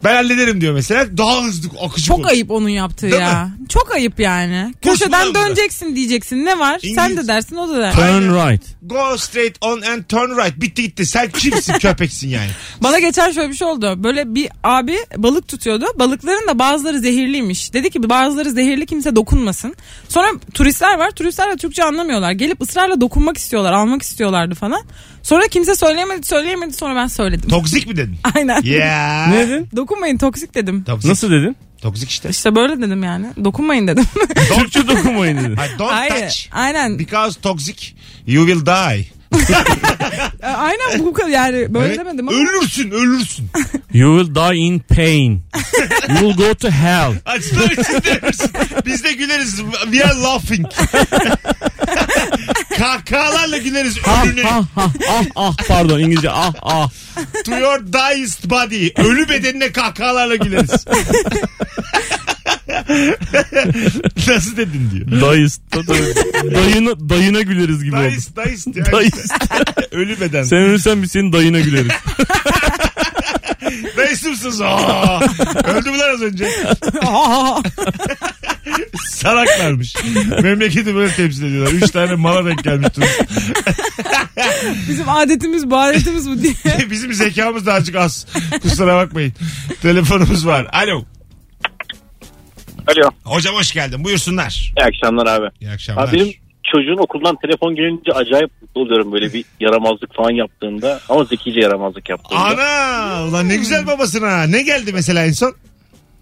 Ben 0.03 0.15
hallederim 0.15 0.61
diyor 0.61 0.73
mesela. 0.73 1.17
Daha 1.17 1.43
hızlı 1.43 1.69
akıcı 1.81 2.07
Çok 2.07 2.17
konuş. 2.17 2.31
ayıp 2.31 2.51
onun 2.51 2.69
yaptığı 2.69 3.11
Değil 3.11 3.21
ya. 3.21 3.49
Çok 3.69 3.95
ayıp 3.95 4.19
yani. 4.19 4.73
Köşeden 4.81 5.21
ağzına. 5.21 5.35
döneceksin 5.45 5.95
diyeceksin. 5.95 6.45
Ne 6.45 6.59
var? 6.59 6.79
Sen 6.79 6.89
İngiliz- 6.89 7.17
de 7.17 7.27
dersin 7.27 7.55
o 7.55 7.69
da 7.69 7.81
der. 7.81 7.93
Turn 7.93 8.23
right. 8.51 8.63
Go 8.81 9.17
straight 9.17 9.57
on 9.61 9.81
and 9.81 10.03
turn 10.03 10.37
right. 10.37 10.61
Bitti 10.61 10.81
gitti. 10.81 11.05
Sen 11.05 11.29
kimsin 11.29 11.73
köpeksin 11.79 12.29
yani. 12.29 12.49
Bana 12.83 12.99
geçen 12.99 13.31
şöyle 13.31 13.49
bir 13.49 13.55
şey 13.55 13.67
oldu. 13.67 14.03
Böyle 14.03 14.35
bir 14.35 14.49
abi 14.63 14.97
balık 15.17 15.47
tutuyordu. 15.47 15.85
Balıkların 15.99 16.47
da 16.47 16.59
bazıları 16.59 16.99
zehirliymiş. 16.99 17.73
Dedi 17.73 17.89
ki 17.89 18.09
bazıları 18.09 18.51
zehirli 18.51 18.85
kimse 18.85 19.15
dokunmasın. 19.15 19.75
Sonra 20.09 20.27
turistler 20.53 20.97
var. 20.99 21.11
Turistler 21.11 21.51
de 21.51 21.57
Türkçe 21.57 21.83
anlamıyorlar. 21.83 22.31
Gelip 22.31 22.61
ısrarla 22.61 23.01
dokunmak 23.01 23.37
istiyorlar. 23.37 23.73
Almak 23.73 24.01
istiyorlardı 24.01 24.55
falan. 24.55 24.81
Sonra 25.23 25.47
kimse 25.47 25.75
söyleyemedi 25.75 26.27
söyleyemedi 26.27 26.73
sonra 26.73 26.95
ben 26.95 27.07
söyledim. 27.07 27.49
Toksik 27.49 27.87
mi 27.87 27.97
dedin? 27.97 28.15
Aynen. 28.35 28.61
Ya. 28.61 29.27
Ne 29.27 29.47
dedin? 29.49 29.69
Dokunmayın 29.95 30.17
toksik 30.17 30.55
dedim. 30.55 30.83
Toksik. 30.83 31.09
Nasıl 31.09 31.31
dedin? 31.31 31.55
Toksik 31.81 32.09
işte. 32.09 32.29
İşte 32.29 32.55
böyle 32.55 32.81
dedim 32.81 33.03
yani. 33.03 33.25
Dokunmayın 33.43 33.87
dedim. 33.87 34.03
Türkçe 34.59 34.87
dokunmayın 34.87 35.37
dedin. 35.37 35.55
Hayır, 35.55 35.79
don't 35.79 35.91
Hayır. 35.91 36.11
touch. 36.11 36.35
Aynen. 36.51 36.99
Because 36.99 37.41
toxic 37.41 37.93
you 38.27 38.47
will 38.47 38.65
die. 38.65 39.07
Aynen 40.43 40.99
bu 41.05 41.13
kadar 41.13 41.29
yani 41.29 41.73
böyle 41.73 41.87
Evet. 41.87 41.99
demedim 41.99 42.29
ama. 42.29 42.37
Ölürsün 42.37 42.91
ölürsün. 42.91 43.49
You 43.95 44.17
will 44.17 44.27
die 44.35 44.55
in 44.55 44.79
pain. 44.79 45.43
You 46.09 46.27
will 46.27 46.35
go 46.35 46.53
to 46.53 46.69
hell. 46.69 47.13
Ölürsün. 47.25 48.49
Biz 48.85 49.03
de 49.03 49.13
güleriz. 49.13 49.61
We 49.91 50.05
are 50.05 50.13
laughing. 50.19 50.65
Kahkahalarla 52.77 53.57
güleriz 53.57 53.97
Ah 54.07 54.25
ölüne. 54.25 54.43
ah 54.47 54.65
ah 54.77 54.89
ah 55.09 55.25
ah 55.35 55.55
pardon 55.67 55.99
İngilizce 55.99 56.29
ah 56.31 56.53
ah. 56.61 56.89
To 57.45 57.57
your 57.57 57.79
diest 57.93 58.49
body. 58.49 58.89
Ölü 58.97 59.29
bedenine 59.29 59.71
kahkahalarla 59.71 60.35
güleriz. 60.35 60.71
Nasıl 64.27 64.57
dedin 64.57 64.89
diyor. 64.93 65.21
Dayıs. 65.21 65.59
Dayına, 66.53 67.09
dayına 67.09 67.41
güleriz 67.41 67.83
gibi 67.83 67.95
oldu. 67.95 68.03
Diest, 68.11 68.35
diest 68.35 68.75
ya. 68.75 68.85
Dayıs. 68.91 69.31
Ölü 69.91 70.19
beden. 70.19 70.43
Sen 70.43 70.57
ölürsen 70.57 71.03
biz 71.03 71.11
senin 71.11 71.33
dayına 71.33 71.59
güleriz. 71.59 71.91
Dayısımsınız. 73.97 74.61
Aa! 74.61 75.19
Öldü 75.63 75.91
mü 75.91 75.97
lan 75.97 76.13
az 76.13 76.21
önce? 76.21 76.49
Salaklarmış. 79.09 79.95
Memleketi 80.41 80.95
böyle 80.95 81.13
temsil 81.13 81.43
ediyorlar. 81.45 81.71
Üç 81.71 81.91
tane 81.91 82.15
mala 82.15 82.45
denk 82.45 82.63
gelmiş. 82.63 82.87
turist. 82.95 83.21
Bizim 84.89 85.09
adetimiz 85.09 85.69
bu 85.69 85.77
adetimiz 85.77 86.29
bu 86.29 86.41
diye. 86.43 86.53
Bizim 86.89 87.13
zekamız 87.13 87.65
da 87.65 87.73
azıcık 87.73 87.95
az. 87.95 88.27
Kusura 88.61 88.95
bakmayın. 88.97 89.33
Telefonumuz 89.81 90.47
var. 90.47 90.67
Alo. 90.73 91.05
Alo. 92.87 93.09
Hocam 93.23 93.55
hoş 93.55 93.71
geldin. 93.71 94.03
Buyursunlar. 94.03 94.73
İyi 94.79 94.83
akşamlar 94.85 95.25
abi. 95.27 95.45
İyi 95.61 95.71
akşamlar. 95.71 96.07
Abi 96.09 96.15
benim 96.15 96.33
çocuğun 96.75 96.97
okuldan 97.03 97.35
telefon 97.35 97.75
gelince 97.75 98.11
acayip 98.11 98.51
mutlu 98.61 98.81
oluyorum 98.81 99.11
böyle 99.11 99.33
bir 99.33 99.45
yaramazlık 99.59 100.15
falan 100.15 100.31
yaptığında. 100.31 100.99
Ama 101.09 101.23
zekice 101.23 101.59
yaramazlık 101.59 102.09
yaptığında. 102.09 102.39
Ana 102.41 103.27
ulan 103.29 103.49
ne 103.49 103.55
güzel 103.57 103.87
babasına. 103.87 104.43
Ne 104.43 104.61
geldi 104.61 104.91
mesela 104.93 105.25
en 105.25 105.31
son? 105.31 105.53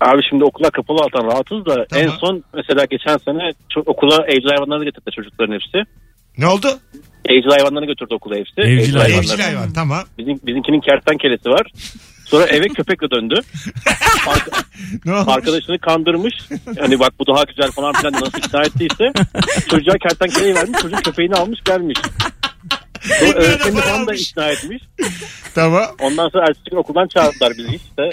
Abi 0.01 0.21
şimdi 0.29 0.43
okula 0.43 0.69
kapalı 0.69 0.97
altan 1.01 1.25
rahatız 1.31 1.65
da 1.65 1.85
Tamam. 1.89 2.05
en 2.05 2.09
son 2.09 2.43
mesela 2.53 2.85
geçen 2.85 3.17
sene 3.17 3.43
ço- 3.75 3.83
okula 3.85 4.25
evcil 4.27 4.49
hayvanlarını 4.49 4.85
getirdi 4.85 5.11
çocukların 5.15 5.53
hepsi. 5.53 5.77
Ne 6.37 6.47
oldu? 6.47 6.67
Evcil 7.25 7.49
hayvanlarını 7.49 7.85
götürdü 7.87 8.13
okula 8.13 8.35
hepsi. 8.35 8.61
Evcil 8.61 8.93
hayvan. 8.95 9.19
Evcil 9.19 9.39
hayvan 9.39 9.73
tamam. 9.73 10.03
Bizim, 10.17 10.39
bizimkinin 10.43 10.81
kertenkelesi 10.81 11.49
var. 11.49 11.71
Sonra 12.25 12.45
eve 12.45 12.67
köpekle 12.67 13.11
döndü. 13.11 13.35
Arka- 14.27 14.63
Ne 15.05 15.11
arkadaşını 15.13 15.79
kandırmış. 15.79 16.33
Hani 16.79 16.99
bak 16.99 17.13
bu 17.19 17.27
daha 17.27 17.43
güzel 17.43 17.71
falan 17.71 17.93
filan 17.93 18.13
nasıl 18.13 18.37
ikna 18.37 18.61
ettiyse. 18.63 19.11
Çocuğa 19.69 19.95
kertenkeleyi 19.97 20.55
vermiş. 20.55 20.81
Çocuk 20.81 21.03
köpeğini 21.05 21.35
almış 21.35 21.59
gelmiş. 21.65 21.99
Sonra 23.19 23.57
falan 23.81 24.07
da 24.07 24.13
ikna 24.15 24.49
etmiş. 24.49 24.83
Tamam. 25.55 25.83
Ondan 25.99 26.29
sonra 26.29 26.43
ertesi 26.47 26.69
gün 26.69 26.77
okuldan 26.77 27.07
çağırdılar 27.07 27.53
bizi 27.57 27.75
işte. 27.75 28.09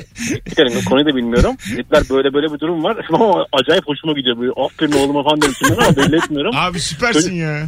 Hani 0.56 0.84
konuyu 0.84 1.06
da 1.06 1.16
bilmiyorum. 1.16 1.56
Dediler 1.76 2.02
böyle 2.10 2.34
böyle 2.34 2.52
bir 2.54 2.60
durum 2.60 2.84
var. 2.84 3.06
Ama 3.12 3.46
acayip 3.52 3.86
hoşuma 3.86 4.12
gidiyor. 4.12 4.38
Böyle, 4.40 4.52
Aferin 4.56 4.92
oğluma 4.92 5.22
falan 5.22 5.42
dedim 5.42 5.54
şimdi 5.58 5.72
ama 5.72 5.96
belli 5.96 6.16
etmiyorum. 6.16 6.52
Abi 6.56 6.80
süpersin 6.80 7.34
ya. 7.34 7.66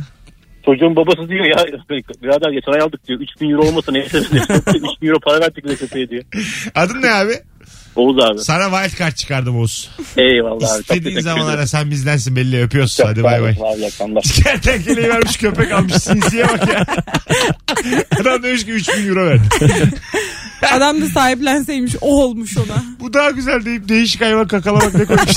Çocuğun 0.67 0.97
babası 0.97 1.29
diyor 1.29 1.45
ya 1.45 1.65
birader 2.23 2.51
geçen 2.53 2.73
ay 2.73 2.81
aldık 2.81 3.09
diyor. 3.09 3.21
3000 3.21 3.51
euro 3.51 3.63
olmasa 3.63 3.93
neyse 3.93 4.19
3000 4.19 5.07
euro 5.09 5.21
para 5.21 5.41
verdik 5.41 5.79
köpeğe 5.79 6.09
diyor. 6.09 6.23
Adın 6.75 7.03
ne 7.03 7.11
abi? 7.11 7.33
Oğuz 7.97 8.19
abi. 8.19 8.39
Sana 8.39 8.83
wild 8.83 8.99
card 8.99 9.13
çıkardım 9.13 9.59
Oğuz. 9.59 9.91
Eyvallah 10.17 10.75
abi. 10.75 10.81
İstediğin 10.81 11.21
zaman 11.21 11.47
ara 11.47 11.67
sen 11.67 11.91
bizdensin 11.91 12.37
belli 12.37 12.63
öpüyoruz. 12.63 12.97
Çok 12.97 13.07
Hadi 13.07 13.23
bay 13.23 13.43
bay. 13.43 13.51
Abi, 13.51 13.87
akşamlar. 13.87 14.23
Kertenkeleyi 14.45 15.09
vermiş 15.09 15.37
köpek 15.37 15.73
almış 15.73 15.95
sinsiye 15.95 16.45
bak 16.49 16.69
ya. 16.69 16.87
Adam 18.21 18.43
demiş 18.43 18.65
ki 18.65 18.71
3000 18.71 19.09
euro 19.09 19.27
verdi. 19.27 19.43
Adam 20.73 21.03
da 21.03 21.07
sahiplenseymiş 21.07 21.97
o 22.01 22.23
olmuş 22.23 22.57
ona. 22.57 22.85
Bu 23.01 23.13
daha 23.13 23.31
güzel 23.31 23.65
deyip 23.65 23.89
değişik 23.89 24.21
hayvan 24.21 24.47
kakalamak 24.47 24.95
ne 24.95 25.05
koymuş. 25.05 25.35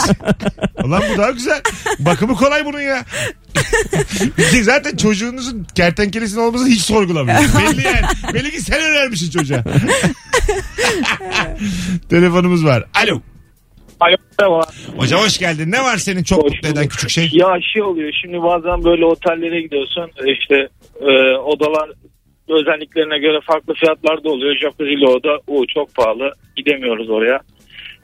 Ulan 0.85 1.03
bu 1.13 1.17
daha 1.17 1.31
güzel. 1.31 1.61
Bakımı 1.99 2.35
kolay 2.35 2.65
bunun 2.65 2.81
ya. 2.81 3.05
Zaten 4.61 4.97
çocuğunuzun 4.97 5.67
kertenkelesinin 5.75 6.41
olmasını 6.41 6.69
hiç 6.69 6.81
sorgulamıyor. 6.81 7.37
Belli 7.37 7.83
yani. 7.85 8.05
Belli 8.33 8.51
ki 8.51 8.61
sen 8.61 8.81
önermişsin 8.81 9.31
çocuğa. 9.31 9.63
Telefonumuz 12.09 12.65
var. 12.65 12.83
Alo. 13.03 13.21
Alo 13.99 14.15
merhaba. 14.39 14.61
Hocam 14.97 15.21
hoş 15.21 15.37
geldin. 15.37 15.71
Ne 15.71 15.83
var 15.83 15.97
senin 15.97 16.23
çok 16.23 16.43
mutlu 16.43 16.67
eden 16.67 16.87
küçük 16.87 17.09
şey? 17.09 17.29
Ya 17.33 17.47
şey 17.73 17.81
oluyor 17.81 18.13
şimdi 18.21 18.43
bazen 18.43 18.83
böyle 18.83 19.05
otellere 19.05 19.61
gidiyorsun 19.61 20.11
işte 20.25 20.67
e, 21.01 21.37
odalar 21.37 21.89
özelliklerine 22.49 23.19
göre 23.19 23.39
farklı 23.43 23.73
fiyatlar 23.73 24.23
da 24.23 24.29
oluyor. 24.29 24.55
Jacuzzi'li 24.55 25.07
oda 25.07 25.29
o 25.47 25.65
çok 25.73 25.95
pahalı 25.95 26.31
gidemiyoruz 26.55 27.09
oraya. 27.09 27.39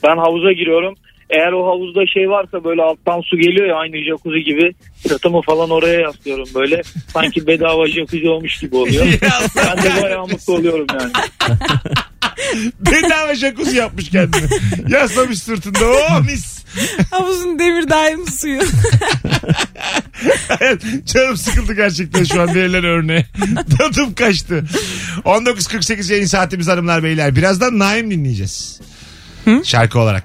Ben 0.03 0.17
havuza 0.17 0.51
giriyorum. 0.51 0.95
Eğer 1.31 1.51
o 1.51 1.65
havuzda 1.67 2.07
şey 2.13 2.29
varsa 2.29 2.63
böyle 2.63 2.81
alttan 2.81 3.21
su 3.21 3.37
geliyor 3.37 3.67
ya 3.67 3.75
aynı 3.75 3.97
jacuzzi 3.97 4.43
gibi 4.43 4.73
sırtımı 5.07 5.41
falan 5.41 5.69
oraya 5.69 5.99
yaslıyorum 5.99 6.47
böyle. 6.55 6.81
Sanki 7.13 7.47
bedava 7.47 7.87
jacuzzi 7.87 8.29
olmuş 8.29 8.59
gibi 8.59 8.75
oluyor. 8.75 9.05
ben 9.55 9.83
de 9.83 10.01
bayağı 10.03 10.27
mutlu 10.27 10.53
oluyorum 10.53 10.87
yani. 10.93 11.11
Bedava 12.79 13.35
jacuzzi 13.35 13.77
yapmış 13.77 14.09
kendine. 14.09 14.45
Yaslamış 14.89 15.39
sırtında. 15.39 15.79
Oh 15.85 16.25
mis. 16.25 16.65
Havuzun 17.11 17.59
demir 17.59 17.89
daim 17.89 18.27
suyu. 18.27 18.61
Canım 21.05 21.37
sıkıldı 21.37 21.73
gerçekten 21.73 22.23
şu 22.23 22.41
an 22.41 22.55
verilen 22.55 22.83
örneğe. 22.83 23.25
Tadım 23.77 24.13
kaçtı. 24.13 24.65
19.48 25.25 26.11
yayın 26.11 26.25
saatimiz 26.25 26.67
hanımlar 26.67 27.03
beyler. 27.03 27.35
Birazdan 27.35 27.79
Naim 27.79 28.11
dinleyeceğiz. 28.11 28.81
Şarkı 29.63 29.99
olarak. 29.99 30.23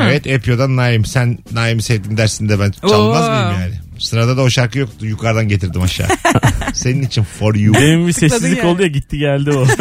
Evet 0.00 0.26
Epyo'dan 0.26 0.76
Naim. 0.76 1.04
Sen 1.04 1.38
Naim'i 1.52 1.82
sevdin 1.82 2.16
dersin 2.16 2.48
de 2.48 2.60
ben 2.60 2.70
çalmaz 2.70 3.28
Oo. 3.28 3.30
mıyım 3.30 3.60
yani? 3.60 3.74
Sırada 4.04 4.36
da 4.36 4.42
o 4.42 4.50
şarkı 4.50 4.78
yoktu. 4.78 5.06
Yukarıdan 5.06 5.48
getirdim 5.48 5.82
aşağı. 5.82 6.08
Senin 6.74 7.02
için 7.02 7.22
for 7.22 7.54
you. 7.54 7.74
Demin 7.74 8.08
bir 8.08 8.12
sessizlik 8.12 8.58
yani. 8.58 8.68
oldu 8.68 8.82
ya 8.82 8.88
gitti 8.88 9.18
geldi 9.18 9.50
o. 9.50 9.66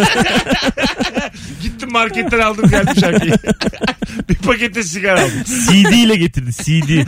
Gittim 1.62 1.92
marketten 1.92 2.40
aldım 2.40 2.70
geldim 2.70 2.96
şarkıyı. 3.00 3.34
bir 4.30 4.36
pakette 4.36 4.84
sigara 4.84 5.22
aldım. 5.22 5.44
CD 5.46 5.94
ile 5.94 6.16
getirdi 6.16 6.52
CD. 6.54 7.06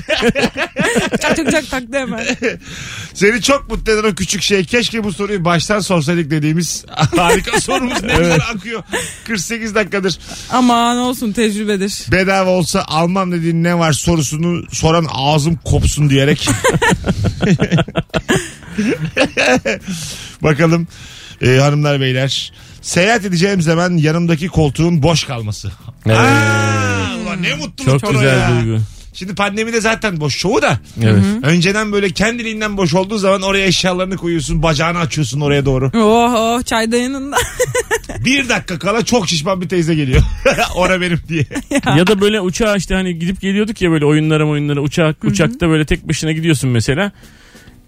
Çak 1.22 1.36
çak 1.36 1.52
çak 1.52 1.70
taktı 1.70 1.98
hemen. 1.98 2.26
Seni 3.14 3.42
çok 3.42 3.70
mutlu 3.70 3.92
eden 3.92 4.10
o 4.12 4.16
küçük 4.16 4.42
şey. 4.42 4.64
Keşke 4.66 5.04
bu 5.04 5.14
soruyu 5.14 5.46
baştan 5.46 5.80
sorsaydık 5.80 6.32
dediğimiz 6.32 6.86
harika 7.18 7.62
sorumuz 7.62 8.04
ne 8.04 8.18
güzel 8.18 8.40
akıyor. 8.56 8.84
48 9.28 9.76
dakikadır. 9.76 10.20
Aman 10.52 10.98
olsun 10.98 11.32
tecrübedir. 11.32 12.06
bedava 12.12 12.50
olsa 12.50 12.84
almam 12.88 13.32
dediğin 13.32 13.64
ne 13.64 13.80
var 13.80 13.94
sorusunu 13.94 14.64
soran 14.72 15.08
ağzım 15.14 15.56
kopsun 15.66 16.10
diyerek. 16.10 16.50
Bakalım 20.42 20.88
e, 21.42 21.58
hanımlar 21.58 22.02
beyler. 22.02 22.54
Seyahat 22.82 23.26
edeceğim 23.26 23.62
zaman 23.62 23.98
yanımdaki 23.98 24.48
koltuğun 24.48 25.04
boş 25.04 25.24
kalması. 25.24 25.68
Aa, 25.68 25.72
ulan 27.24 27.44
ne 27.44 27.56
mutluluk 27.56 28.00
Çok 28.02 28.12
güzel 28.12 28.40
ya. 28.40 28.50
duygu. 28.62 28.82
Şimdi 29.16 29.36
pandemide 29.36 29.82
zaten 29.82 30.20
boş 30.20 30.38
çoğu 30.38 30.62
da. 30.62 30.80
Evet. 31.04 31.24
Önceden 31.44 31.92
böyle 31.92 32.10
kendiliğinden 32.10 32.78
boş 32.78 32.94
olduğu 32.94 33.18
zaman 33.18 33.42
oraya 33.42 33.66
eşyalarını 33.66 34.18
koyuyorsun. 34.18 34.64
Bacağını 34.64 35.00
açıyorsun 35.00 35.42
oraya 35.42 35.66
doğru. 35.66 35.92
Oh 35.96 36.34
oh 36.38 36.64
çay 36.64 36.92
da 36.92 36.98
yanında. 36.98 37.38
Bir 38.26 38.50
dakika 38.50 38.80
kala 38.80 39.06
çok 39.06 39.30
şişman 39.30 39.62
bir 39.62 39.70
teyze 39.70 39.96
geliyor. 39.96 40.22
Ora 40.76 41.02
benim 41.02 41.20
diye. 41.30 41.46
ya 41.98 42.08
da 42.08 42.22
böyle 42.22 42.42
uçağa 42.42 42.76
işte 42.76 42.96
hani 42.96 43.20
gidip 43.20 43.42
geliyorduk 43.42 43.82
ya 43.82 43.92
böyle 43.92 44.06
oyunlara 44.06 44.48
oyunlara 44.48 44.80
uçak 44.82 45.24
uçakta 45.24 45.70
böyle 45.70 45.86
tek 45.86 46.08
başına 46.08 46.32
gidiyorsun 46.32 46.70
mesela. 46.70 47.12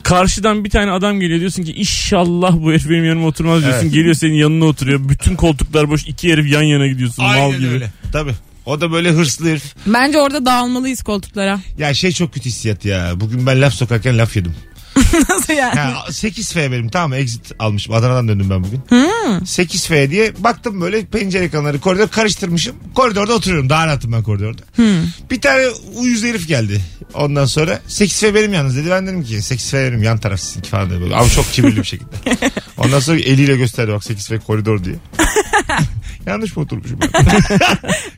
Karşıdan 0.04 0.64
bir 0.64 0.70
tane 0.70 0.92
adam 0.92 1.20
geliyor 1.20 1.40
diyorsun 1.40 1.64
ki 1.64 1.74
inşallah 1.74 2.54
bu 2.64 2.72
herif 2.72 2.90
benim 2.90 3.06
yanıma 3.06 3.28
oturmaz 3.28 3.62
diyorsun. 3.62 3.82
Evet. 3.84 3.94
Geliyor 3.94 4.14
senin 4.14 4.34
yanına 4.34 4.66
oturuyor. 4.66 5.10
Bütün 5.10 5.36
koltuklar 5.36 5.90
boş 5.90 6.08
iki 6.08 6.34
herif 6.34 6.52
yan 6.52 6.62
yana 6.62 6.88
gidiyorsun 6.88 7.26
mal 7.26 7.34
Aynen 7.34 7.60
gibi. 7.60 7.70
öyle. 7.70 7.92
Tabii. 8.12 8.34
O 8.68 8.82
da 8.82 8.92
böyle 8.92 9.12
hırslı 9.12 9.50
herif. 9.50 9.76
Bence 9.86 10.20
orada 10.20 10.46
dağılmalıyız 10.46 11.04
koltuklara. 11.04 11.60
Ya 11.78 11.94
şey 11.94 12.12
çok 12.12 12.34
kötü 12.34 12.46
hissiyat 12.46 12.86
ya. 12.86 13.12
Bugün 13.16 13.46
ben 13.46 13.62
laf 13.62 13.74
sokarken 13.74 14.18
laf 14.18 14.36
yedim. 14.36 14.56
Nasıl 15.30 15.54
yani? 15.54 15.78
Ya 15.78 15.94
8F 16.10 16.72
benim 16.72 16.90
tamam 16.90 17.14
exit 17.14 17.52
almışım. 17.60 17.94
Adana'dan 17.94 18.28
döndüm 18.28 18.50
ben 18.50 18.64
bugün. 18.64 18.82
Hmm. 18.90 19.38
8F 19.38 20.10
diye 20.12 20.34
baktım 20.44 20.82
böyle 20.82 21.06
pencere 21.06 21.44
ekranları 21.44 21.80
koridor 21.80 22.08
karıştırmışım. 22.08 22.76
Koridorda 22.96 23.34
oturuyorum. 23.34 23.70
Daha 23.70 23.88
rahatım 23.88 24.12
ben 24.12 24.24
koridorda. 24.24 24.62
Hmm. 24.76 25.04
Bir 25.32 25.42
tane 25.42 25.68
uyuz 25.96 26.24
herif 26.24 26.48
geldi. 26.48 26.82
Ondan 27.14 27.46
sonra 27.46 27.80
8F 27.90 28.36
benim 28.36 28.54
yalnız 28.54 28.78
dedi. 28.78 28.90
Ben 28.90 29.08
dedim 29.08 29.24
ki 29.24 29.36
8F 29.36 29.92
benim 29.92 30.04
yan 30.04 30.18
taraf 30.18 30.40
sizinki 30.40 30.70
falan 30.70 30.90
dedi. 30.90 31.02
Böyle. 31.02 31.16
Ama 31.16 31.30
çok 31.30 31.54
kibirli 31.54 31.78
bir 31.78 31.84
şekilde. 31.84 32.16
Ondan 32.78 33.00
sonra 33.00 33.20
eliyle 33.20 33.58
gösterdi 33.58 33.92
bak 33.92 34.02
8F 34.02 34.40
koridor 34.40 34.84
diye. 34.84 34.96
Yanlış 36.28 36.58
mı 36.58 36.64
oturmuşum 36.64 37.00
ben? 37.02 37.26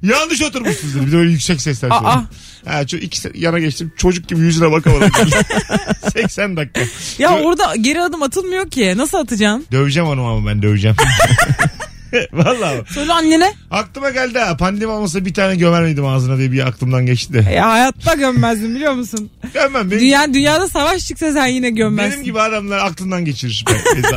Yanlış 0.09 0.41
oturmuşsunuz 0.41 0.95
dedi. 0.95 1.05
Bir 1.07 1.11
de 1.11 1.15
böyle 1.15 1.31
yüksek 1.31 1.61
sesler 1.61 1.89
söyledi. 1.89 2.07
Aa. 2.07 2.23
Ha, 2.65 2.81
ço- 2.83 2.99
iki 2.99 3.19
se- 3.21 3.37
yana 3.37 3.59
geçtim. 3.59 3.91
Çocuk 3.97 4.27
gibi 4.27 4.41
yüzüne 4.41 4.71
bakamadım. 4.71 5.11
80 6.13 6.57
dakika. 6.57 6.81
Ya 7.19 7.39
orada 7.39 7.75
geri 7.75 8.01
adım 8.01 8.23
atılmıyor 8.23 8.69
ki. 8.69 8.93
Nasıl 8.97 9.17
atacaksın? 9.17 9.65
Döveceğim 9.71 10.09
onu 10.09 10.25
ama 10.25 10.47
ben 10.49 10.61
döveceğim. 10.61 10.95
Vallahi. 12.33 12.81
Söyle 12.93 13.13
annene. 13.13 13.53
Aklıma 13.71 14.09
geldi 14.09 14.39
ha. 14.39 14.57
Pandemi 14.57 14.91
olmasa 14.91 15.25
bir 15.25 15.33
tane 15.33 15.55
gömer 15.55 15.83
miydim 15.83 16.05
ağzına 16.05 16.37
diye 16.37 16.51
bir 16.51 16.67
aklımdan 16.67 17.05
geçti 17.05 17.33
de. 17.33 17.51
Ya 17.51 17.69
hayatta 17.69 18.13
gömmezdim 18.13 18.75
biliyor 18.75 18.93
musun? 18.93 19.29
Gömmem. 19.53 19.91
Benim, 19.91 20.01
Dünya, 20.01 20.33
dünyada 20.33 20.67
savaş 20.69 21.07
çıksa 21.07 21.33
sen 21.33 21.45
yine 21.47 21.69
gömmezsin. 21.69 22.11
benim 22.13 22.23
gibi 22.23 22.41
adamlar 22.41 22.77
aklından 22.79 23.25
geçirir. 23.25 23.65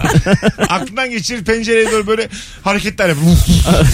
Aklından 0.69 1.11
geçirir 1.11 1.45
pencereye 1.45 1.93
doğru 1.93 2.07
böyle 2.07 2.29
hareketler 2.63 3.09
yapıyor. 3.09 3.33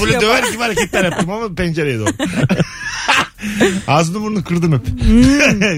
böyle 0.03 0.21
döver 0.21 0.43
gibi 0.53 0.63
hareketler 0.63 1.05
yaptım 1.05 1.31
ama 1.31 1.55
pencereye 1.55 1.99
doğru. 1.99 2.11
Ağzını 3.89 4.21
burnunu 4.23 4.45
kırdım 4.45 4.73
hep. 4.73 4.87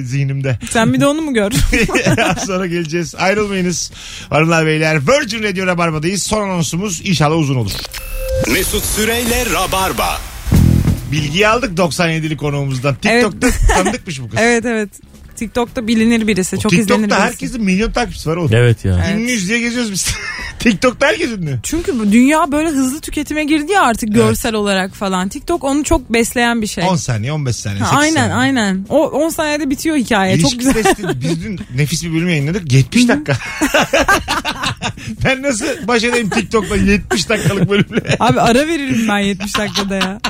Zihnimde. 0.06 0.58
Sen 0.70 0.92
bir 0.92 1.00
de 1.00 1.06
onu 1.06 1.22
mu 1.22 1.34
gör? 1.34 1.52
Az 2.24 2.46
sonra 2.46 2.66
geleceğiz. 2.66 3.14
Ayrılmayınız. 3.14 3.92
Hanımlar 4.30 4.66
beyler 4.66 4.98
Virgin 5.08 5.42
Radio 5.42 5.66
Rabarba'dayız. 5.66 6.22
Son 6.22 6.42
anonsumuz 6.42 7.00
inşallah 7.04 7.36
uzun 7.36 7.54
olur. 7.56 7.72
Mesut 8.52 8.84
Süreyle 8.84 9.44
Rabarba. 9.54 10.18
Bilgiyi 11.12 11.48
aldık 11.48 11.78
97'li 11.78 12.36
konuğumuzdan. 12.36 12.94
TikTok'ta 12.94 13.48
tanıdıkmış 13.74 14.20
bu 14.20 14.28
kız. 14.28 14.40
evet 14.40 14.64
evet. 14.66 14.88
TikTok'ta 15.40 15.86
bilinir 15.86 16.26
birisi. 16.26 16.58
Çok 16.58 16.72
izlenir 16.72 16.86
TikTok'ta 16.86 17.08
birisi. 17.16 17.20
herkesin 17.32 17.62
milyon 17.64 17.92
takipçisi 17.92 18.28
var 18.30 18.36
oğlum. 18.36 18.50
Evet 18.54 18.84
ya. 18.84 19.04
Evet. 19.06 19.20
Ünlüyüz 19.20 19.48
diye 19.48 19.60
geziyoruz 19.60 19.92
biz. 19.92 20.08
TikTok'ta 20.58 21.06
herkes 21.06 21.30
ünlü. 21.30 21.58
Çünkü 21.62 21.98
bu 21.98 22.12
dünya 22.12 22.52
böyle 22.52 22.68
hızlı 22.68 23.00
tüketime 23.00 23.44
girdi 23.44 23.72
ya 23.72 23.82
artık 23.82 24.14
görsel 24.14 24.54
olarak 24.54 24.94
falan. 24.94 25.28
TikTok 25.28 25.64
onu 25.64 25.84
çok 25.84 26.12
besleyen 26.12 26.62
bir 26.62 26.66
şey. 26.66 26.84
10 26.84 26.96
saniye 26.96 27.32
15 27.32 27.56
saniye. 27.56 27.80
Ha, 27.80 27.86
8 27.86 27.98
aynen 28.00 28.14
saniye. 28.28 28.34
aynen. 28.34 28.86
O 28.88 29.08
10 29.08 29.28
saniyede 29.28 29.70
bitiyor 29.70 29.96
hikaye. 29.96 30.40
Çok 30.40 30.52
İlişki 30.52 30.58
güzel. 30.58 30.82
testi 30.82 31.02
biz 31.20 31.44
dün 31.44 31.60
nefis 31.76 32.04
bir 32.04 32.12
bölüm 32.14 32.28
yayınladık 32.28 32.72
70 32.72 33.08
dakika. 33.08 33.36
ben 35.24 35.42
nasıl 35.42 35.66
baş 35.88 36.04
edeyim 36.04 36.30
TikTok'la 36.30 36.76
70 36.76 37.28
dakikalık 37.28 37.70
bölümle. 37.70 38.16
Abi 38.20 38.40
ara 38.40 38.66
veririm 38.66 39.08
ben 39.08 39.18
70 39.18 39.58
dakikada 39.58 39.94
ya. 39.94 40.20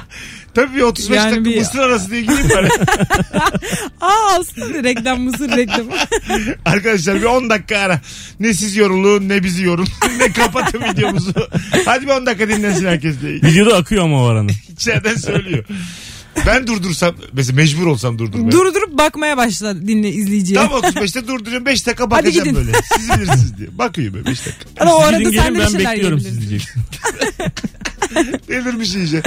Tabii 0.55 0.77
bir 0.77 0.83
35 0.83 1.17
Yani 1.17 1.31
dakika 1.31 1.51
bir- 1.51 1.59
mısır 1.59 1.79
arası 1.79 2.11
diye 2.11 2.23
gireyim 2.23 2.51
bari. 2.51 2.69
Aa 4.01 4.39
aslında 4.41 4.83
reklam 4.85 5.21
mısır 5.21 5.57
reklamı. 5.57 5.91
Arkadaşlar 6.65 7.17
bir 7.21 7.25
10 7.25 7.51
dakika 7.51 7.79
ara. 7.79 8.01
Ne 8.41 8.55
siz 8.55 8.77
yorulun 8.77 9.29
ne 9.29 9.45
bizi 9.45 9.65
yorun. 9.65 9.87
ne 10.19 10.33
kapatın 10.33 10.81
videomuzu. 10.83 11.33
Hadi 11.85 12.07
bir 12.07 12.11
10 12.11 12.27
dakika 12.27 12.49
dinlensin 12.49 12.87
herkes 12.87 13.21
diye. 13.23 13.33
Videoda 13.35 13.77
akıyor 13.77 14.05
ama 14.05 14.23
o 14.25 14.27
aranın. 14.27 14.51
İçeriden 14.73 15.15
söylüyor. 15.17 15.65
Ben 16.47 16.67
durdursam 16.67 17.15
mesela 17.33 17.57
mecbur 17.57 17.87
olsam 17.87 18.19
durdurmaya. 18.19 18.53
Durdurup 18.53 18.99
bakmaya 18.99 19.37
başla 19.37 19.81
dinle 19.87 20.09
izleyiciye. 20.09 20.61
Tam 20.61 20.67
35'te 20.69 21.29
durduruyorum 21.29 21.67
5 21.67 21.87
dakika 21.87 22.05
Hadi 22.05 22.11
bakacağım 22.11 22.49
gidin. 22.49 22.57
böyle. 22.67 22.73
Siz 22.99 23.11
bilirsiniz 23.11 23.59
diye. 23.59 23.79
Bakıyor 23.79 24.15
böyle 24.15 24.27
5 24.27 24.47
dakika. 24.47 24.65
Ama 24.81 24.95
o 24.97 25.01
arada 25.03 25.19
Gidin 25.19 25.31
sen 25.37 25.55
gelin 25.55 25.55
de 25.55 25.59
bir 25.59 25.65
ben 25.65 25.69
şeyler 25.79 25.93
bekliyorum 25.93 26.19
yiyebilirsin. 26.19 26.41
sizi 26.41 26.51
diyeceksin. 26.51 26.83
Delirmiş 28.49 28.95
iyice. 28.95 29.23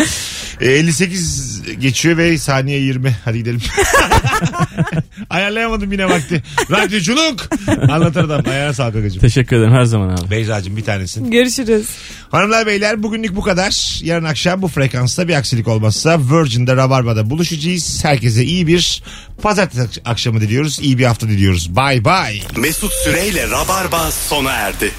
E, 0.62 0.72
58 0.72 1.62
geçiyor 1.80 2.18
ve 2.18 2.38
saniye 2.38 2.80
20. 2.80 3.16
Hadi 3.26 3.38
gidelim. 3.38 3.62
Ayarlayamadım 5.30 5.92
yine 5.92 6.06
vakti. 6.10 6.44
Radyoculuk. 6.72 7.50
Anlatan 7.90 8.24
adam. 8.24 8.42
Ayağına 8.48 8.74
sağlık 8.74 8.96
agacığım. 8.96 9.22
Teşekkür 9.22 9.56
ederim 9.58 9.72
her 9.74 9.84
zaman 9.86 10.10
abi. 10.10 10.32
Beyza'cığım 10.32 10.78
bir 10.78 10.84
tanesin. 10.84 11.32
Görüşürüz. 11.32 11.86
Hanımlar 12.32 12.66
beyler 12.68 13.04
bugünlük 13.04 13.36
bu 13.36 13.42
kadar. 13.42 14.00
Yarın 14.04 14.24
akşam 14.26 14.62
bu 14.62 14.68
frekansta 14.68 15.28
bir 15.28 15.34
aksilik 15.34 15.68
olmazsa 15.68 16.20
Virgin'de 16.32 16.78
Rabarba'da 16.94 17.30
buluşacağız. 17.30 18.06
Herkese 18.06 18.44
iyi 18.44 18.68
bir 18.68 19.04
pazartesi 19.42 20.02
akşamı 20.06 20.42
diliyoruz. 20.42 20.80
İyi 20.80 20.98
bir 20.98 21.06
hafta 21.06 21.28
diliyoruz. 21.28 21.76
Bye 21.76 22.06
bye. 22.06 22.62
Mesut 22.62 22.94
Süreyle 22.94 23.50
Rabarba 23.50 24.12
sona 24.12 24.52
erdi. 24.52 24.92